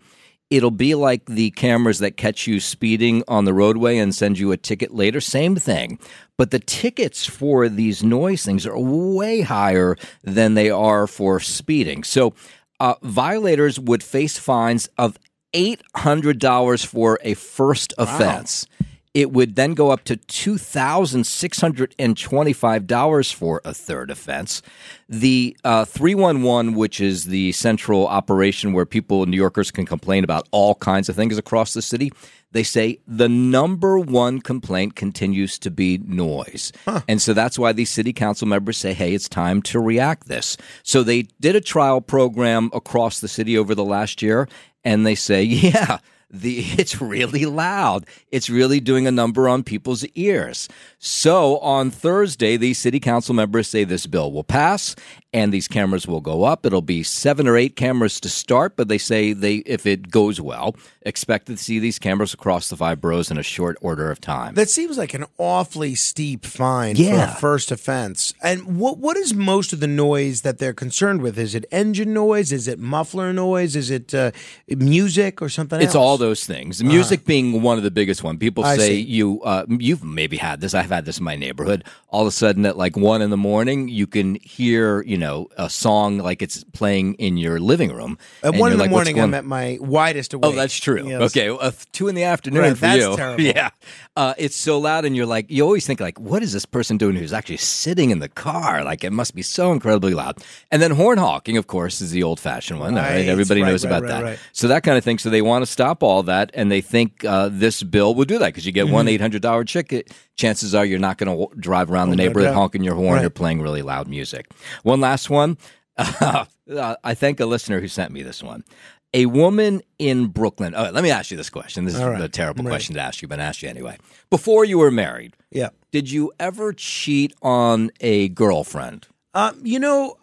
[0.50, 4.52] it'll be like the cameras that catch you speeding on the roadway and send you
[4.52, 5.20] a ticket later.
[5.20, 5.98] Same thing.
[6.38, 12.04] But the tickets for these noise things are way higher than they are for speeding.
[12.04, 12.34] So
[12.78, 15.18] uh, violators would face fines of
[15.52, 18.66] $800 for a first offense.
[19.14, 23.72] It would then go up to two thousand six hundred and twenty-five dollars for a
[23.72, 24.60] third offense.
[25.08, 29.86] The uh, three one one, which is the central operation where people, New Yorkers, can
[29.86, 32.12] complain about all kinds of things across the city.
[32.50, 36.72] They say the number one complaint continues to be noise.
[37.08, 40.56] And so that's why these city council members say, hey, it's time to react this.
[40.84, 44.48] So they did a trial program across the city over the last year,
[44.84, 45.98] and they say, yeah,
[46.30, 48.06] the it's really loud.
[48.30, 50.68] It's really doing a number on people's ears.
[50.98, 54.96] So on Thursday, these city council members say this bill will pass
[55.32, 56.64] and these cameras will go up.
[56.64, 60.40] It'll be seven or eight cameras to start, but they say they if it goes
[60.40, 64.20] well, expect to see these cameras across the five boroughs in a short order of
[64.20, 64.54] time.
[64.54, 67.26] That seems like an awfully steep fine Yeah.
[67.26, 68.32] for a first offense.
[68.42, 71.38] And what what is most of the noise that they're concerned with?
[71.38, 72.52] Is it engine noise?
[72.52, 73.74] Is it muffler noise?
[73.76, 74.30] Is it uh,
[74.68, 75.96] music or something It's else?
[75.96, 76.82] all those things.
[76.82, 78.38] Music being one of the biggest one.
[78.38, 79.00] People I say see.
[79.02, 80.74] you uh, you've maybe had this.
[80.74, 81.84] I've had this in my neighborhood.
[82.08, 85.48] All of a sudden, at like one in the morning, you can hear you know
[85.56, 88.18] a song like it's playing in your living room.
[88.42, 90.44] At one in the like, morning, I'm at my widest awake.
[90.52, 91.12] Oh, that's true.
[91.12, 93.16] Okay, uh, two in the afternoon Right, for that's you.
[93.16, 93.42] terrible.
[93.42, 93.70] Yeah,
[94.16, 96.96] uh, it's so loud, and you're like, you always think like, what is this person
[96.98, 98.84] doing who's actually sitting in the car?
[98.84, 100.38] Like, it must be so incredibly loud.
[100.70, 102.94] And then horn honking, of course, is the old fashioned one.
[102.96, 104.38] all Right, right, everybody right, knows about that.
[104.52, 105.18] So that kind of thing.
[105.18, 108.38] So they want to stop all that, and they think uh, this bill will do
[108.38, 108.94] that because you get Mm-hmm.
[108.94, 110.12] one eight hundred dollar ticket.
[110.36, 112.54] Chances are you're not going to w- drive around the Oh, no neighborhood doubt.
[112.54, 113.24] honking your horn Right.
[113.24, 114.50] or playing really loud music.
[114.82, 115.58] One last one.
[116.66, 118.64] Uh, I thank a listener who sent me this one.
[119.12, 120.74] A woman in Brooklyn.
[120.74, 121.84] Oh, let me ask you this question.
[121.84, 122.18] This is right.
[122.18, 123.98] a terrible question to ask you, but I ask you anyway.
[124.30, 125.68] Before you were married, Yeah.
[125.92, 129.06] did you ever cheat on a girlfriend?
[129.34, 130.16] Um, you know,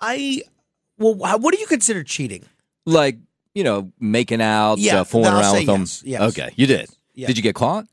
[0.00, 0.40] I
[0.96, 2.44] well, what do you consider cheating?
[2.86, 3.18] Like,
[3.58, 5.80] you know, making out, Yeah, uh, fooling I'll around with them?
[5.82, 6.20] yes, yes.
[6.30, 6.88] Okay, you did.
[7.14, 7.26] Yeah.
[7.28, 7.86] Did you get caught?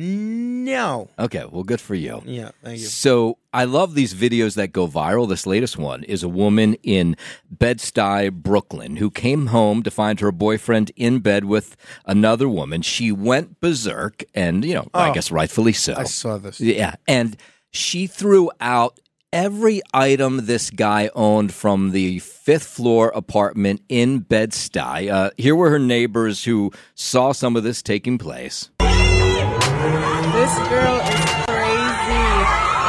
[0.00, 1.08] No.
[1.18, 2.22] Okay, well, good for you.
[2.24, 2.86] Yeah, thank you.
[2.86, 5.28] So I love these videos that go viral.
[5.28, 7.16] This latest one is a woman in
[7.50, 11.76] Bed-Stuy, Brooklyn, who came home to find her boyfriend in bed with
[12.06, 12.82] another woman.
[12.82, 15.94] She went berserk, and you know, I Oh, guess rightfully so.
[15.96, 16.60] I saw this.
[16.60, 17.36] Yeah, and
[17.72, 19.00] she threw out
[19.32, 25.10] every item this guy owned from the fifth floor apartment in Bed-Stuy.
[25.12, 28.70] Uh, here were her neighbors who saw some of this taking place.
[28.78, 32.24] This girl is crazy.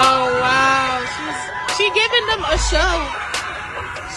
[0.01, 3.07] Oh wow, she's she giving them a show.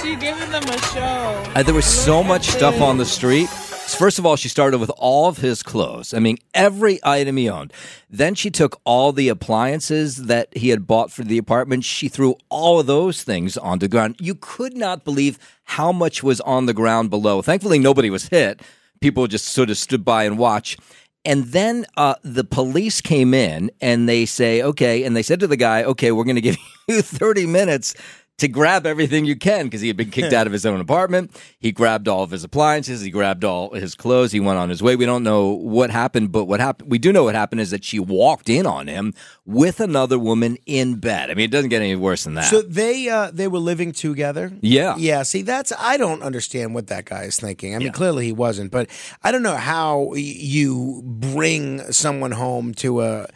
[0.00, 1.52] She giving them a show.
[1.54, 3.48] Uh, there was so much stuff on the street.
[3.94, 6.12] First of all, she started with all of his clothes.
[6.14, 7.72] I mean, every item he owned.
[8.10, 11.84] Then she took all the appliances that he had bought for the apartment.
[11.84, 14.16] She threw all of those things on the ground.
[14.20, 17.42] You could not believe how much was on the ground below.
[17.42, 18.60] Thankfully, nobody was hit.
[19.00, 20.80] People just sort of stood by and watched.
[21.24, 25.46] And then uh, the police came in and they say, okay, and they said to
[25.46, 26.56] the guy, okay, we're going to give
[26.88, 27.94] you 30 minutes
[28.38, 31.30] to grab everything you can because he had been kicked out of his own apartment.
[31.60, 34.82] He grabbed all of his appliances, he grabbed all his clothes, he went on his
[34.82, 34.96] way.
[34.96, 37.84] We don't know what happened, but what happened, we do know what happened is that
[37.84, 39.14] she walked in on him
[39.46, 41.30] with another woman in bed.
[41.30, 42.46] I mean, it doesn't get any worse than that.
[42.50, 44.50] So they uh, they were living together.
[44.60, 44.96] Yeah.
[44.96, 45.22] yeah.
[45.22, 47.74] See, that's I don't understand what that guy is thinking.
[47.76, 48.88] I mean, clearly he wasn't, but
[49.22, 53.28] I don't know how y- you bring someone home to a.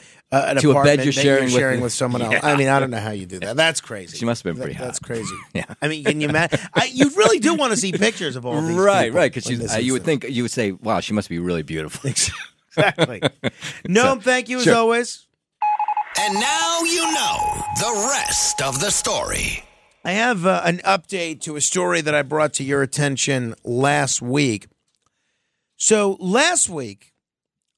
[0.44, 2.32] a an To a bed you're that sharing with- sharing with someone else.
[2.34, 2.40] Yeah.
[2.42, 3.56] I mean, I don't know how you do that.
[3.56, 4.16] That's crazy.
[4.18, 5.34] She must have been pretty That- That's crazy.
[5.54, 5.64] Yeah.
[5.80, 6.58] I mean, can you imagine?
[6.74, 9.32] I, you really do want to see pictures of all these right, right.
[9.32, 12.10] Because uh, you would think, you would say, wow, she must be really beautiful.
[12.76, 13.22] exactly.
[13.88, 14.76] No, thank you as Sure.
[14.76, 15.26] always.
[16.18, 19.62] And now you know the rest of the story.
[20.04, 24.22] I have uh, an update to a story that I brought to your attention last
[24.22, 24.68] week.
[25.76, 27.12] So, last week,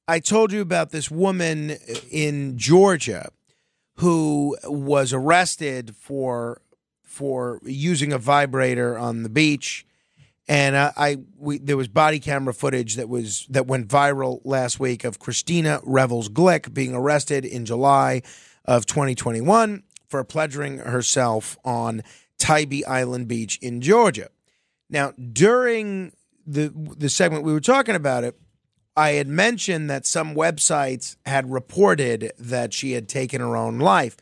[0.09, 1.77] I told you about this woman
[2.09, 3.29] in Georgia
[3.97, 6.63] who was arrested for
[7.03, 9.85] for using a vibrator on the beach,
[10.47, 14.79] and I, I we, there was body camera footage that was that went viral last
[14.79, 18.23] week of Christina Revels Glick being arrested in July
[18.65, 22.01] of 2021 for pleasuring herself on
[22.39, 24.29] Tybee Island Beach in Georgia.
[24.89, 26.13] Now, during
[26.47, 28.39] the the segment we were talking about it,
[28.99, 34.17] I had mentioned that some websites had reported that she had taken her own life.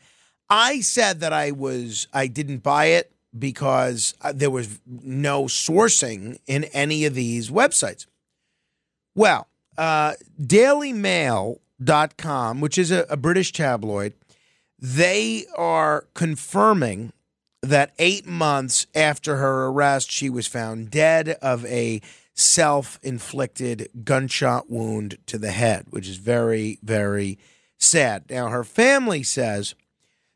[0.48, 6.38] I said that I was I didn't buy it because uh, there was no sourcing
[6.46, 8.06] in any of these websites.
[9.16, 14.12] Well, uh, DailyMail.com, which is a, a British tabloid,
[14.78, 17.12] they are confirming
[17.62, 22.00] that eight months after her arrest, she was found dead of a
[22.38, 27.38] self inflicted gunshot wound to the head, which is very, very
[27.78, 28.24] sad.
[28.30, 29.74] Now, her family says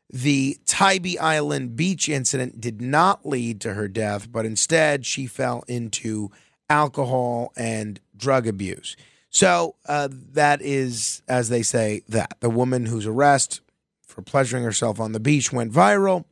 [0.09, 5.63] the Tybee Island beach incident did not lead to her death, but instead she fell
[5.67, 6.29] into
[6.69, 8.95] alcohol and drug abuse.
[9.29, 13.61] So uh, that is, as they say, that the woman whose arrest
[14.05, 16.25] for pleasuring herself on the beach went viral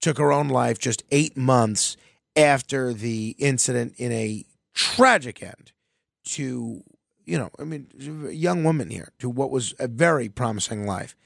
[0.00, 1.96] took her own life just eight months
[2.36, 4.44] after the incident in a
[4.74, 5.72] tragic end
[6.24, 6.82] to,
[7.24, 7.88] you know, I mean,
[8.28, 11.16] a young woman here to what was a very promising life.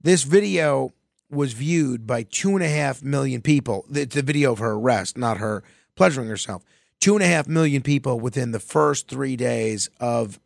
[0.00, 0.92] This video
[1.30, 3.86] was viewed by two and a half million people.
[3.90, 5.62] It's the video of her arrest, not her
[5.96, 6.62] pleasuring herself.
[7.00, 10.38] Two and a half million people within the first three days of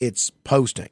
[0.00, 0.88] its posting.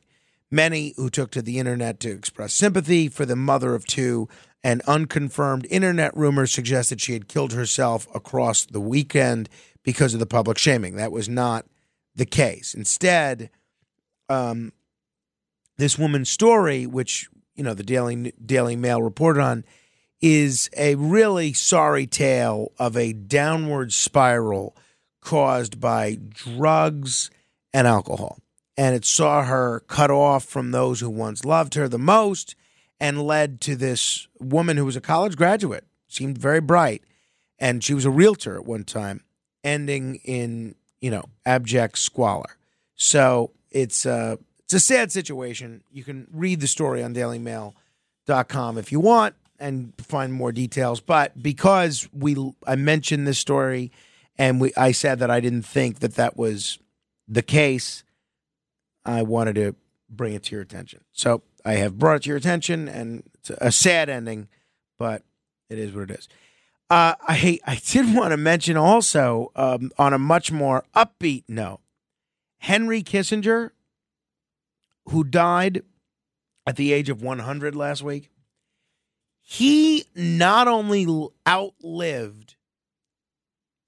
[0.50, 4.28] Many who took to the internet to express sympathy for the mother of two,
[4.62, 9.48] and unconfirmed internet rumors suggested she had killed herself across the weekend
[9.89, 10.97] because of the public shaming.
[10.97, 11.64] That was not
[12.14, 12.74] the case.
[12.74, 13.49] Instead,
[14.28, 14.74] um,
[15.78, 19.64] this woman's story, which you know the Daily Daily Mail reported on,
[20.20, 24.76] is a really sorry tale of a downward spiral
[25.22, 27.30] caused by drugs
[27.72, 28.36] and alcohol.
[28.76, 32.55] And it saw her cut off from those who once loved her the most
[33.01, 37.05] and led to this woman who was a college graduate, seemed very bright,
[37.59, 39.22] and she was a realtor at one time,
[39.64, 42.56] ending in, you know, abject squalor.
[42.94, 45.82] So it's a, it's a sad situation.
[45.92, 51.00] You can read the story on dailymail.com if you want and find more details.
[51.00, 52.36] But because we
[52.66, 53.90] I mentioned this story
[54.36, 56.78] and we I said that I didn't think that that was
[57.26, 58.04] the case,
[59.04, 59.74] I wanted to
[60.09, 61.04] bring it to your attention.
[61.12, 64.48] So I have brought it to your attention, and it's a sad ending,
[64.98, 65.22] but
[65.68, 66.28] it is what it is.
[66.91, 71.80] Uh, I I did want to mention also um, on a much more upbeat note,
[72.59, 73.70] Henry Kissinger,
[75.11, 75.82] who died
[76.66, 78.30] at the age of 100 last week.
[79.43, 81.07] He not only
[81.47, 82.57] outlived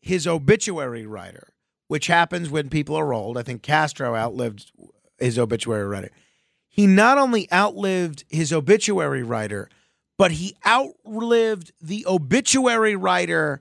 [0.01, 1.49] his obituary writer,
[1.89, 3.37] which happens when people are old.
[3.37, 4.73] I think Castro outlived
[5.19, 6.11] his obituary writer.
[6.69, 9.69] He not only outlived his obituary writer,
[10.21, 13.59] but he outlived the obituary writer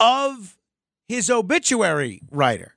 [0.00, 0.58] of
[1.06, 2.74] his obituary writer.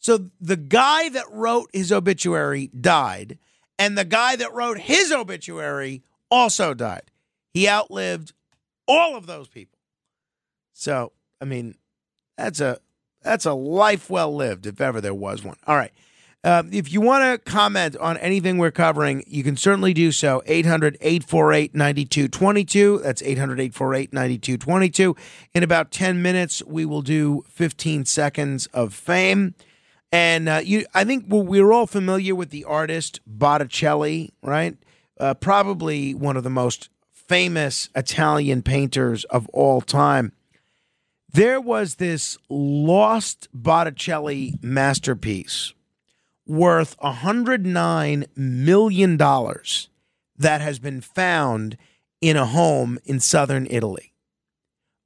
[0.00, 3.38] So the guy that wrote his obituary died,
[3.78, 6.02] and the guy that wrote his obituary
[6.32, 7.12] also died.
[7.54, 8.32] He outlived
[8.88, 9.78] all of those people.
[10.72, 11.76] So, I mean,
[12.36, 12.80] that's a
[13.22, 15.58] that's a life well lived if ever there was one.
[15.64, 15.92] All right.
[16.44, 20.40] Uh, if you want to comment on anything we're covering, you can certainly do so.
[20.46, 22.98] 800 848 9222.
[22.98, 25.16] That's 800 848 9222.
[25.54, 29.54] In about 10 minutes, we will do 15 seconds of fame.
[30.12, 34.76] And uh, you, I think we're all familiar with the artist Botticelli, right?
[35.18, 40.32] Uh, probably one of the most famous Italian painters of all time.
[41.30, 45.74] There was this lost Botticelli masterpiece
[46.48, 51.76] worth $109 million that has been found
[52.20, 54.12] in a home in southern Italy.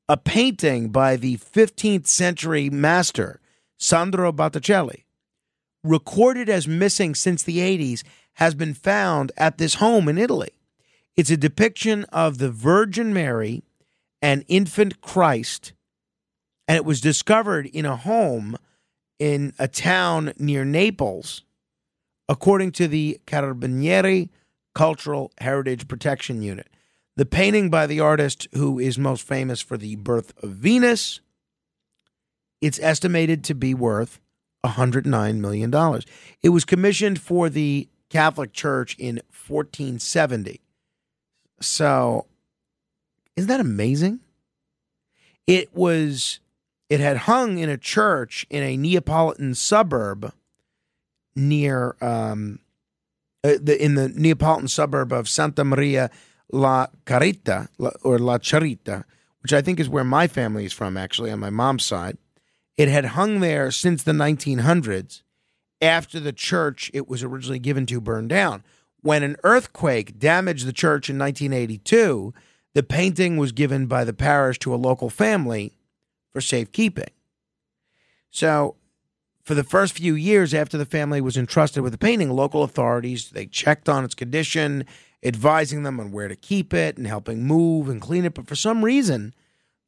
[0.09, 3.41] A painting by the 15th century master
[3.79, 5.05] Sandro Botticelli,
[5.83, 10.51] recorded as missing since the 80s, has been found at this home in Italy.
[11.17, 13.65] It's a depiction of the Virgin Mary
[14.23, 15.73] and infant Christ,
[16.69, 18.57] and it was discovered in a home
[19.23, 21.45] in a town near Naples,
[22.29, 24.31] according to the Carabinieri
[24.75, 26.67] Cultural Heritage Protection Unit.
[27.15, 31.21] The painting by the artist who is most famous for the birth of Venus,
[32.61, 34.19] it's estimated to be worth
[34.67, 36.03] $109 million.
[36.43, 40.61] It was commissioned for the Catholic Church in 1470.
[41.61, 42.27] So,
[43.37, 44.19] isn't that amazing?
[45.47, 46.41] It was
[46.93, 50.31] it had hung in a church in a Neapolitan suburb
[51.35, 52.59] near um,
[53.43, 56.11] uh, in the Neapolitan suburb of Santa Maria
[56.53, 57.71] la Carita
[58.03, 59.05] or La Charita,
[59.41, 62.19] which I think is where my family is from, actually, on my mom's side.
[62.77, 65.23] It had hung there since the 1900s
[65.81, 68.65] after the church it was originally given to burned down.
[69.01, 72.35] When an earthquake damaged the church in 1982,
[72.75, 75.73] the painting was given by the parish to a local family
[76.33, 77.11] for safekeeping.
[78.31, 78.77] So,
[79.45, 83.31] for the first few years after the family was entrusted with the painting, local authorities
[83.31, 84.85] they checked on its condition,
[85.23, 88.35] advising them on where to keep it and helping move and clean it.
[88.35, 89.35] But for some reason,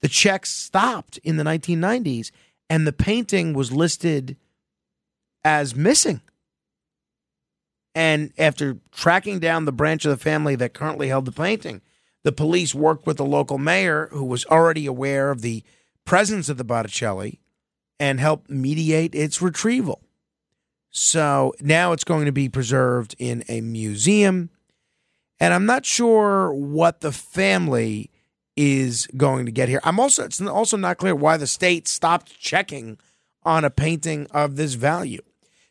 [0.03, 2.31] the checks stopped in the 1990s,
[2.69, 4.37] and the painting was listed
[5.45, 6.21] as missing.
[7.95, 11.81] And after tracking down the branch of the family that currently held the painting,
[12.25, 15.63] the police worked with the local mayor, who was already aware of the
[16.05, 17.41] presence of the Botticelli,
[17.99, 20.03] and help mediate its retrieval.
[20.91, 24.51] So now it's going to be preserved in a museum.
[25.41, 28.11] And I'm not sure what the family
[28.57, 29.81] is going to get here.
[29.83, 32.99] I'm also it's also not clear why the state stopped checking
[33.43, 35.21] on a painting of this value.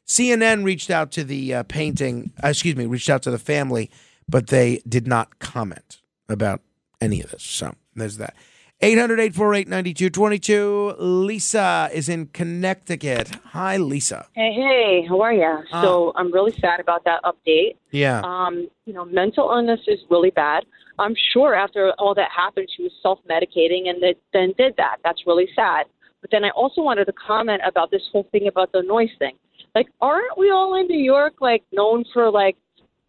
[0.06, 3.90] CNN reached out to the uh, painting, uh, excuse me, reached out to the family,
[4.28, 6.62] but they did not comment about
[7.00, 7.44] any of this.
[7.44, 8.36] So there's that.
[8.84, 10.96] 800 848 9222.
[11.00, 13.32] Lisa is in Connecticut.
[13.46, 14.28] Hi, Lisa.
[14.34, 15.64] Hey, hey, how are you?
[15.72, 17.78] so I'm really sad about that update.
[17.92, 18.20] Yeah.
[18.26, 20.66] Um, you know, mental illness is really bad.
[21.00, 24.98] I'm sure after all that happened, she was self-medicating and that, then did that.
[25.02, 25.86] That's really sad.
[26.20, 29.38] But then I also wanted to comment about this whole thing about the noise thing.
[29.76, 32.58] Like, aren't we all in New York like known for like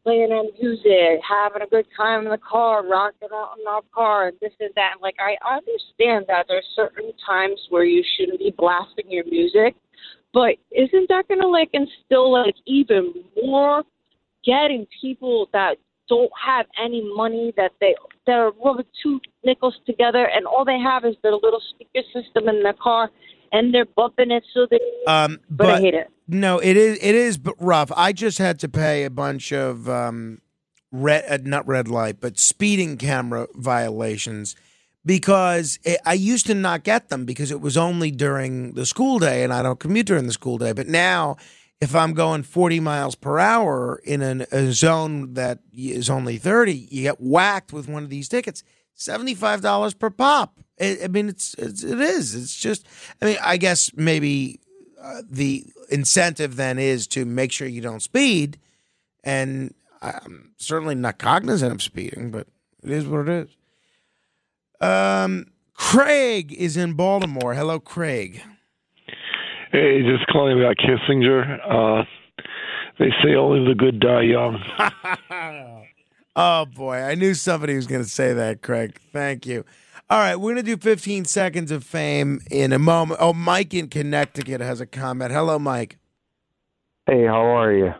[0.04, 4.28] playing on music, having a good time in the car, rocking out in our car,
[4.28, 4.92] and this and that.
[4.92, 9.74] And like, I understand that there's certain times where you shouldn't be blasting your music,
[10.32, 13.82] but isn't that going to like instill like even more
[14.44, 15.76] getting people that
[16.08, 17.94] don't have any money that they
[18.26, 22.62] they're rubbing two nickels together and all they have is their little speaker system in
[22.62, 23.10] their car
[23.52, 26.10] and they're bumping it so they Um, but, I hate it.
[26.26, 27.92] No, it is it is rough.
[27.94, 30.40] I just had to pay a bunch of um,
[30.90, 34.56] red, uh, not red light, but speeding camera violations
[35.04, 39.18] because it, I used to not get them because it was only during the school
[39.18, 40.72] day, and I don't commute during the school day.
[40.72, 41.36] But now,
[41.80, 46.72] if I'm going 40 miles per hour in an, a zone that is only 30,
[46.90, 48.62] you get whacked with one of these tickets.
[48.96, 50.60] Seventy-five dollars per pop.
[50.80, 52.32] I I mean, it's, it's it is.
[52.36, 52.86] It's just.
[53.20, 54.60] I mean, I guess maybe
[55.04, 58.58] uh, the incentive then is to make sure you don't speed,
[59.22, 62.46] and I'm certainly not cognizant of speeding, but
[62.82, 63.56] it is what it is.
[64.80, 67.54] Um, Craig is in Baltimore.
[67.54, 68.42] Hello, Craig.
[69.72, 71.58] Hey, just calling about Kissinger.
[71.68, 72.04] Uh,
[72.98, 74.58] they say only the good die young.
[76.36, 78.98] Oh boy, I knew somebody was going to say that, Craig.
[79.12, 79.64] Thank you.
[80.10, 83.20] All right, we're going to do 15 seconds of fame in a moment.
[83.22, 85.32] Oh, Mike in Connecticut has a comment.
[85.32, 85.98] Hello, Mike.
[87.06, 87.90] Hey, how are you?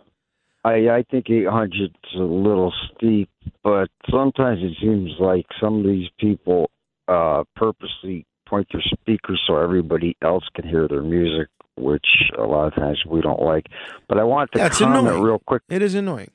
[0.64, 3.28] I I think 800 is a little steep,
[3.62, 6.70] but sometimes it seems like some of these people
[7.07, 12.07] uh purposely point their speakers so everybody else can hear their music, which
[12.38, 13.66] a lot of times we don't like.
[14.09, 15.22] But I want to That's comment annoying.
[15.22, 15.62] real quick.
[15.68, 16.30] It is annoying.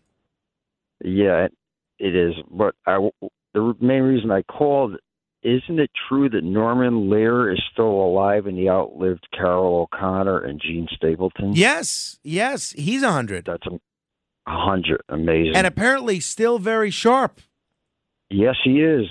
[1.03, 1.53] Yeah, it,
[1.97, 2.35] it is.
[2.51, 3.09] But I,
[3.55, 4.97] the main reason I called,
[5.43, 10.61] isn't it true that Norman Lear is still alive and he outlived Carroll O'Connor and
[10.61, 11.53] Jean Stapleton?
[11.53, 13.45] Yes, yes, he's a 100.
[13.45, 13.79] That's a, a
[14.47, 15.01] hundred.
[15.09, 15.55] Amazing.
[15.55, 17.39] And apparently still very sharp.
[18.29, 19.05] yes, he is.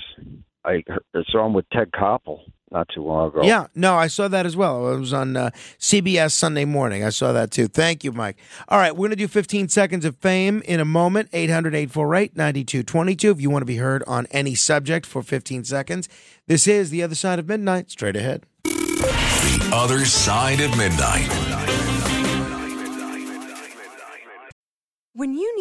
[0.64, 0.82] I
[1.30, 2.40] saw him with Ted Koppel
[2.70, 3.42] not too long ago.
[3.42, 4.92] Yeah, no, I saw that as well.
[4.92, 7.04] It was on uh, CBS Sunday morning.
[7.04, 7.68] I saw that too.
[7.68, 8.36] Thank you, Mike.
[8.68, 11.28] All right, we're going to do 15 seconds of fame in a moment.
[11.32, 16.08] 800 848 9222 if you want to be heard on any subject for 15 seconds.
[16.46, 17.90] This is The Other Side of Midnight.
[17.90, 18.44] Straight ahead.
[18.64, 21.97] The Other Side of Midnight.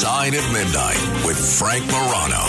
[0.00, 2.44] The Other Side of Midnight with Frank Morano.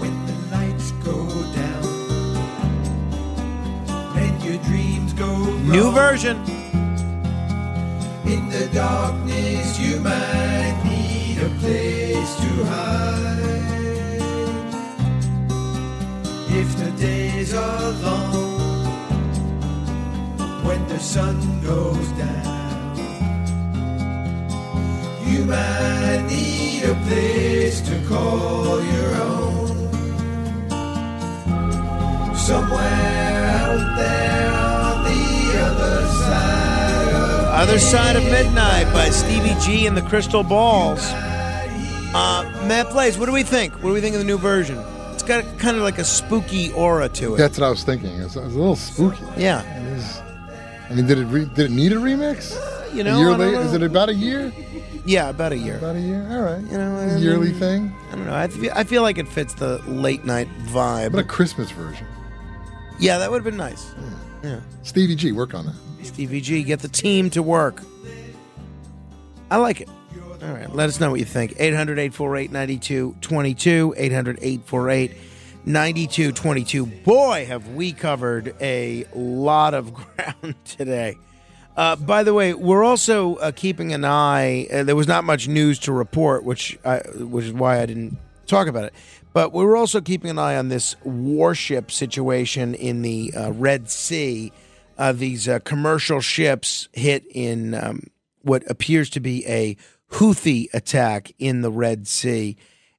[0.00, 1.84] When the lights go down
[4.16, 6.36] and your dreams go New version.
[8.24, 13.27] In the darkness, you might need a place to hide.
[16.50, 18.84] If the days are long,
[20.64, 22.96] when the sun goes down,
[25.26, 29.48] you might need a place to call your own.
[32.48, 39.86] somewhere out there on the other side of Other Side of Midnight by Stevie G
[39.86, 41.00] and the Crystal Balls.
[42.14, 43.74] Uh, Matt Blaze, what do we think?
[43.74, 44.82] What do we think of the new version?
[45.28, 47.38] It's got kind of like a spooky aura to it.
[47.38, 48.10] That's what I was thinking.
[48.16, 49.22] It's, was, it was a little spooky.
[49.36, 49.62] Yeah.
[49.62, 50.20] It is-
[50.90, 52.56] I mean, did it re- did it need a remix?
[52.56, 53.52] Uh, you know, a year late?
[53.52, 53.60] know.
[53.60, 54.50] Is it about a year?
[55.04, 55.76] Yeah, about a year.
[55.76, 56.26] About a year.
[56.30, 56.62] All right.
[56.62, 57.94] You know, A I yearly mean, thing.
[58.10, 58.34] I don't know.
[58.34, 61.12] I feel, I feel like it fits the late night vibe.
[61.12, 62.06] But a Christmas version.
[62.98, 63.92] Yeah, that would have been nice.
[64.42, 64.60] Yeah.
[64.82, 66.06] Stevie G, work on that.
[66.06, 67.82] Stevie G, get the team to work.
[69.50, 69.90] I like it.
[70.40, 71.54] All right, let us know what you think.
[71.58, 73.94] 800 848 9222.
[73.96, 75.12] 800 848
[75.64, 76.86] 9222.
[76.86, 81.16] Boy, have we covered a lot of ground today.
[81.76, 84.66] Uh, by the way, we're also uh, keeping an eye.
[84.72, 88.16] Uh, there was not much news to report, which I, which is why I didn't
[88.46, 88.94] talk about it.
[89.32, 93.90] But we were also keeping an eye on this warship situation in the uh, Red
[93.90, 94.52] Sea.
[94.96, 98.04] Uh, these uh, commercial ships hit in um,
[98.42, 99.76] what appears to be a
[100.12, 102.56] Houthi attack in the Red Sea.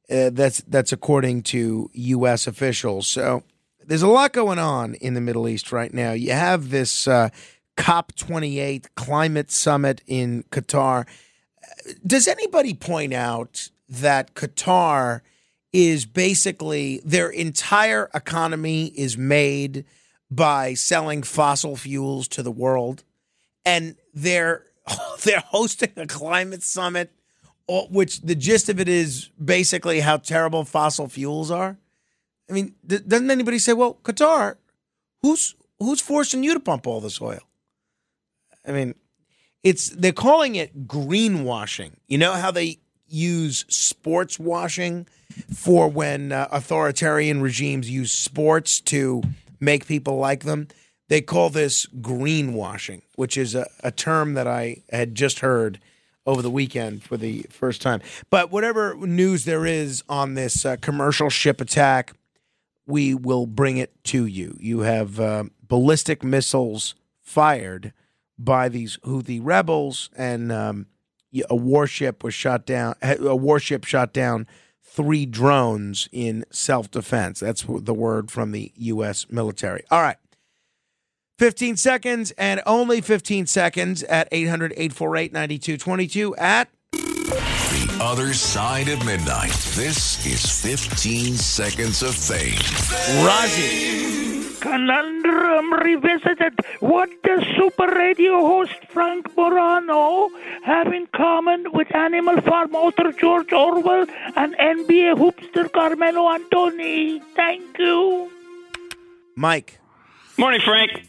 [0.10, 2.48] Uh, that's that's according to U.S.
[2.48, 3.08] officials.
[3.08, 3.44] So
[3.86, 6.14] there's a lot going on in the Middle East right now.
[6.14, 7.30] You have this uh,
[7.78, 11.08] COP28 climate summit in Qatar.
[12.06, 15.22] Does anybody point out that Qatar
[15.72, 19.86] is basically their entire economy is made
[20.32, 23.04] by selling fossil fuels to the world,
[23.66, 24.66] and they're
[25.24, 27.12] they're hosting a climate summit,
[27.68, 31.78] which the gist of it is basically how terrible fossil fuels are.
[32.50, 34.56] I mean, doesn't anybody say, "Well, Qatar,
[35.22, 37.42] who's who's forcing you to pump all this oil?"
[38.68, 38.96] I mean,
[39.64, 41.92] it's they're calling it greenwashing.
[42.08, 45.08] You know how they use sports washing
[45.54, 49.22] for when uh, authoritarian regimes use sports to
[49.60, 50.68] make people like them.
[51.10, 55.80] They call this greenwashing, which is a, a term that I had just heard
[56.26, 58.02] over the weekend for the first time.
[58.30, 62.14] But whatever news there is on this uh, commercial ship attack,
[62.86, 64.56] we will bring it to you.
[64.60, 67.92] You have uh, ballistic missiles fired
[68.38, 70.86] by these Houthi rebels, and um,
[71.50, 72.96] a warship was shot down.
[73.02, 74.48] A warship shot down
[74.84, 77.40] three drones in self defense.
[77.40, 79.26] That's the word from the U.S.
[79.30, 79.84] military.
[79.90, 80.18] All right.
[81.40, 89.06] 15 seconds and only 15 seconds at 800 848 9222 at The other side of
[89.06, 89.54] midnight.
[89.74, 92.60] This is 15 seconds of fame.
[93.26, 94.60] Razi.
[94.60, 96.60] Conundrum Revisited.
[96.82, 100.30] What does Super Radio host Frank Morano
[100.66, 107.20] have in common with Animal Farm author George Orwell and NBA hoopster Carmelo Anthony?
[107.34, 108.30] Thank you.
[109.38, 109.80] Mike.
[110.38, 111.09] Morning, Frank.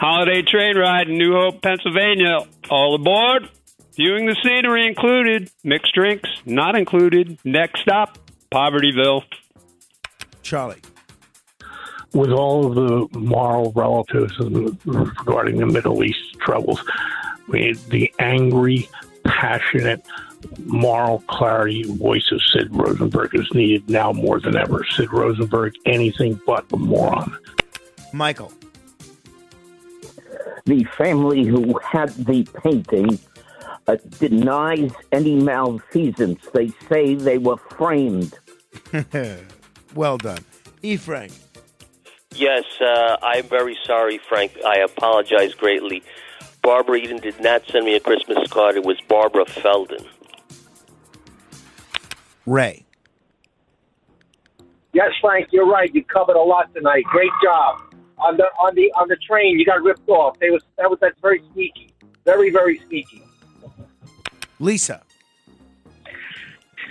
[0.00, 2.38] Holiday train ride in New Hope, Pennsylvania.
[2.70, 3.50] All aboard.
[3.96, 5.50] Viewing the scenery included.
[5.62, 7.38] Mixed drinks not included.
[7.44, 8.18] Next stop,
[8.50, 9.24] Povertyville.
[10.42, 10.80] Charlie.
[12.12, 16.82] with all of the moral relativism regarding the Middle East troubles,
[17.48, 18.88] we need the angry,
[19.24, 20.04] passionate,
[20.64, 24.84] moral clarity voice of Sid Rosenberg is needed now more than ever.
[24.96, 27.36] Sid Rosenberg, anything but a moron.
[28.12, 28.52] Michael.
[30.66, 33.18] The family who had the painting
[33.86, 36.46] uh, denies any malfeasance.
[36.52, 38.38] They say they were framed.
[39.94, 40.44] well done.
[40.82, 40.96] E.
[40.96, 41.32] Frank.
[42.34, 44.52] Yes, uh, I'm very sorry, Frank.
[44.64, 46.02] I apologize greatly.
[46.62, 48.76] Barbara Eden did not send me a Christmas card.
[48.76, 50.06] It was Barbara Feldon.
[52.46, 52.84] Ray.
[54.92, 55.92] Yes, Frank, you're right.
[55.94, 57.04] You covered a lot tonight.
[57.04, 57.89] Great job.
[58.20, 60.38] On the on the on the train, you got ripped off.
[60.38, 61.92] They was that was that's very sneaky.
[62.24, 63.22] Very very sneaky.
[64.58, 65.02] Lisa.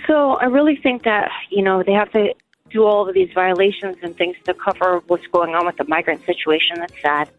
[0.06, 2.34] So I really think that you know they have to
[2.70, 6.24] do all of these violations and things to cover what's going on with the migrant
[6.24, 6.76] situation.
[6.78, 7.30] That's sad.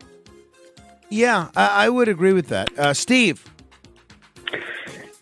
[1.10, 2.70] Yeah, I, I would agree with that.
[2.80, 3.46] Uh, Steve.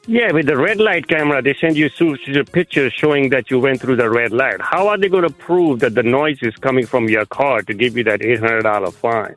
[0.09, 3.59] Yeah, with the red light camera, they send you through the pictures showing that you
[3.59, 4.59] went through the red light.
[4.59, 7.75] How are they going to prove that the noise is coming from your car to
[7.75, 9.35] give you that $800 fine?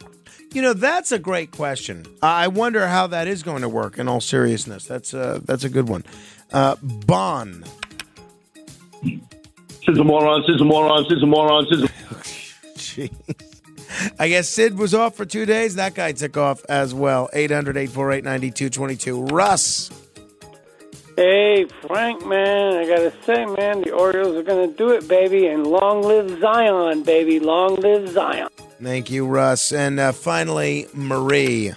[0.55, 2.07] You know, that's a great question.
[2.23, 3.99] I wonder how that is going to work.
[3.99, 6.05] In all seriousness, that's a that's a good one.
[6.51, 7.65] Uh, Bon.
[9.03, 11.87] Sis a moron, sis a moron, sis a moron, sis a...
[12.79, 14.13] Jeez.
[14.19, 15.75] I guess Sid was off for two days.
[15.75, 17.29] That guy took off as well.
[17.35, 19.25] 800 848 9222.
[19.27, 19.91] Russ.
[21.17, 25.67] Hey, Frank, man, I gotta say, man, the Orioles are gonna do it, baby, and
[25.67, 28.49] long live Zion, baby, long live Zion.
[28.83, 29.73] Thank you, Russ.
[29.73, 31.73] And uh, finally, Marie.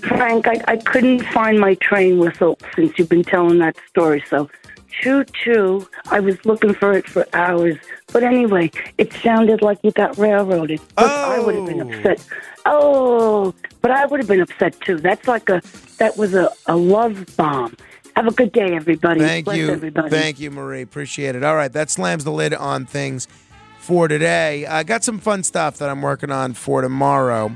[0.00, 4.22] Frank, I, I couldn't find my train whistle since you've been telling that story.
[4.28, 4.50] So,
[4.90, 7.78] choo choo, I was looking for it for hours.
[8.12, 10.80] But anyway, it sounded like you got railroaded.
[10.94, 12.24] But I would have been upset.
[12.64, 14.98] Oh, but I would have been upset too.
[14.98, 15.60] That's like a,
[15.98, 17.76] that was a, a love bomb.
[18.14, 19.20] Have a good day, everybody.
[19.20, 19.70] Thank Bless you.
[19.70, 20.08] everybody.
[20.08, 20.82] Thank you, Marie.
[20.82, 21.44] Appreciate it.
[21.44, 23.28] All right, that slams the lid on things
[23.78, 24.66] for today.
[24.66, 27.54] I got some fun stuff that I'm working on for tomorrow,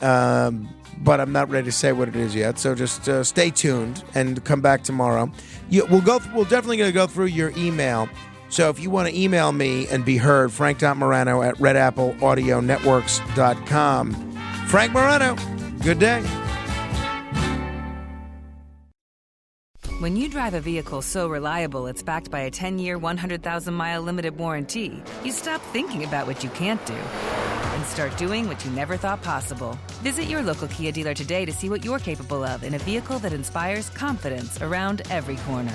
[0.00, 0.68] um,
[0.98, 2.58] but I'm not ready to say what it is yet.
[2.58, 5.30] So just uh, stay tuned and come back tomorrow.
[5.70, 6.18] You, we'll go.
[6.34, 8.08] We're definitely going to go through your email.
[8.54, 14.32] So if you want to email me and be heard, frank.morano at redappleaudionetworks.com.
[14.68, 15.36] Frank Morano,
[15.82, 16.20] good day.
[19.98, 24.02] When you drive a vehicle so reliable it's backed by a 10 year, 100,000 mile
[24.02, 28.70] limited warranty, you stop thinking about what you can't do and start doing what you
[28.70, 29.76] never thought possible.
[30.04, 33.18] Visit your local Kia dealer today to see what you're capable of in a vehicle
[33.18, 35.74] that inspires confidence around every corner.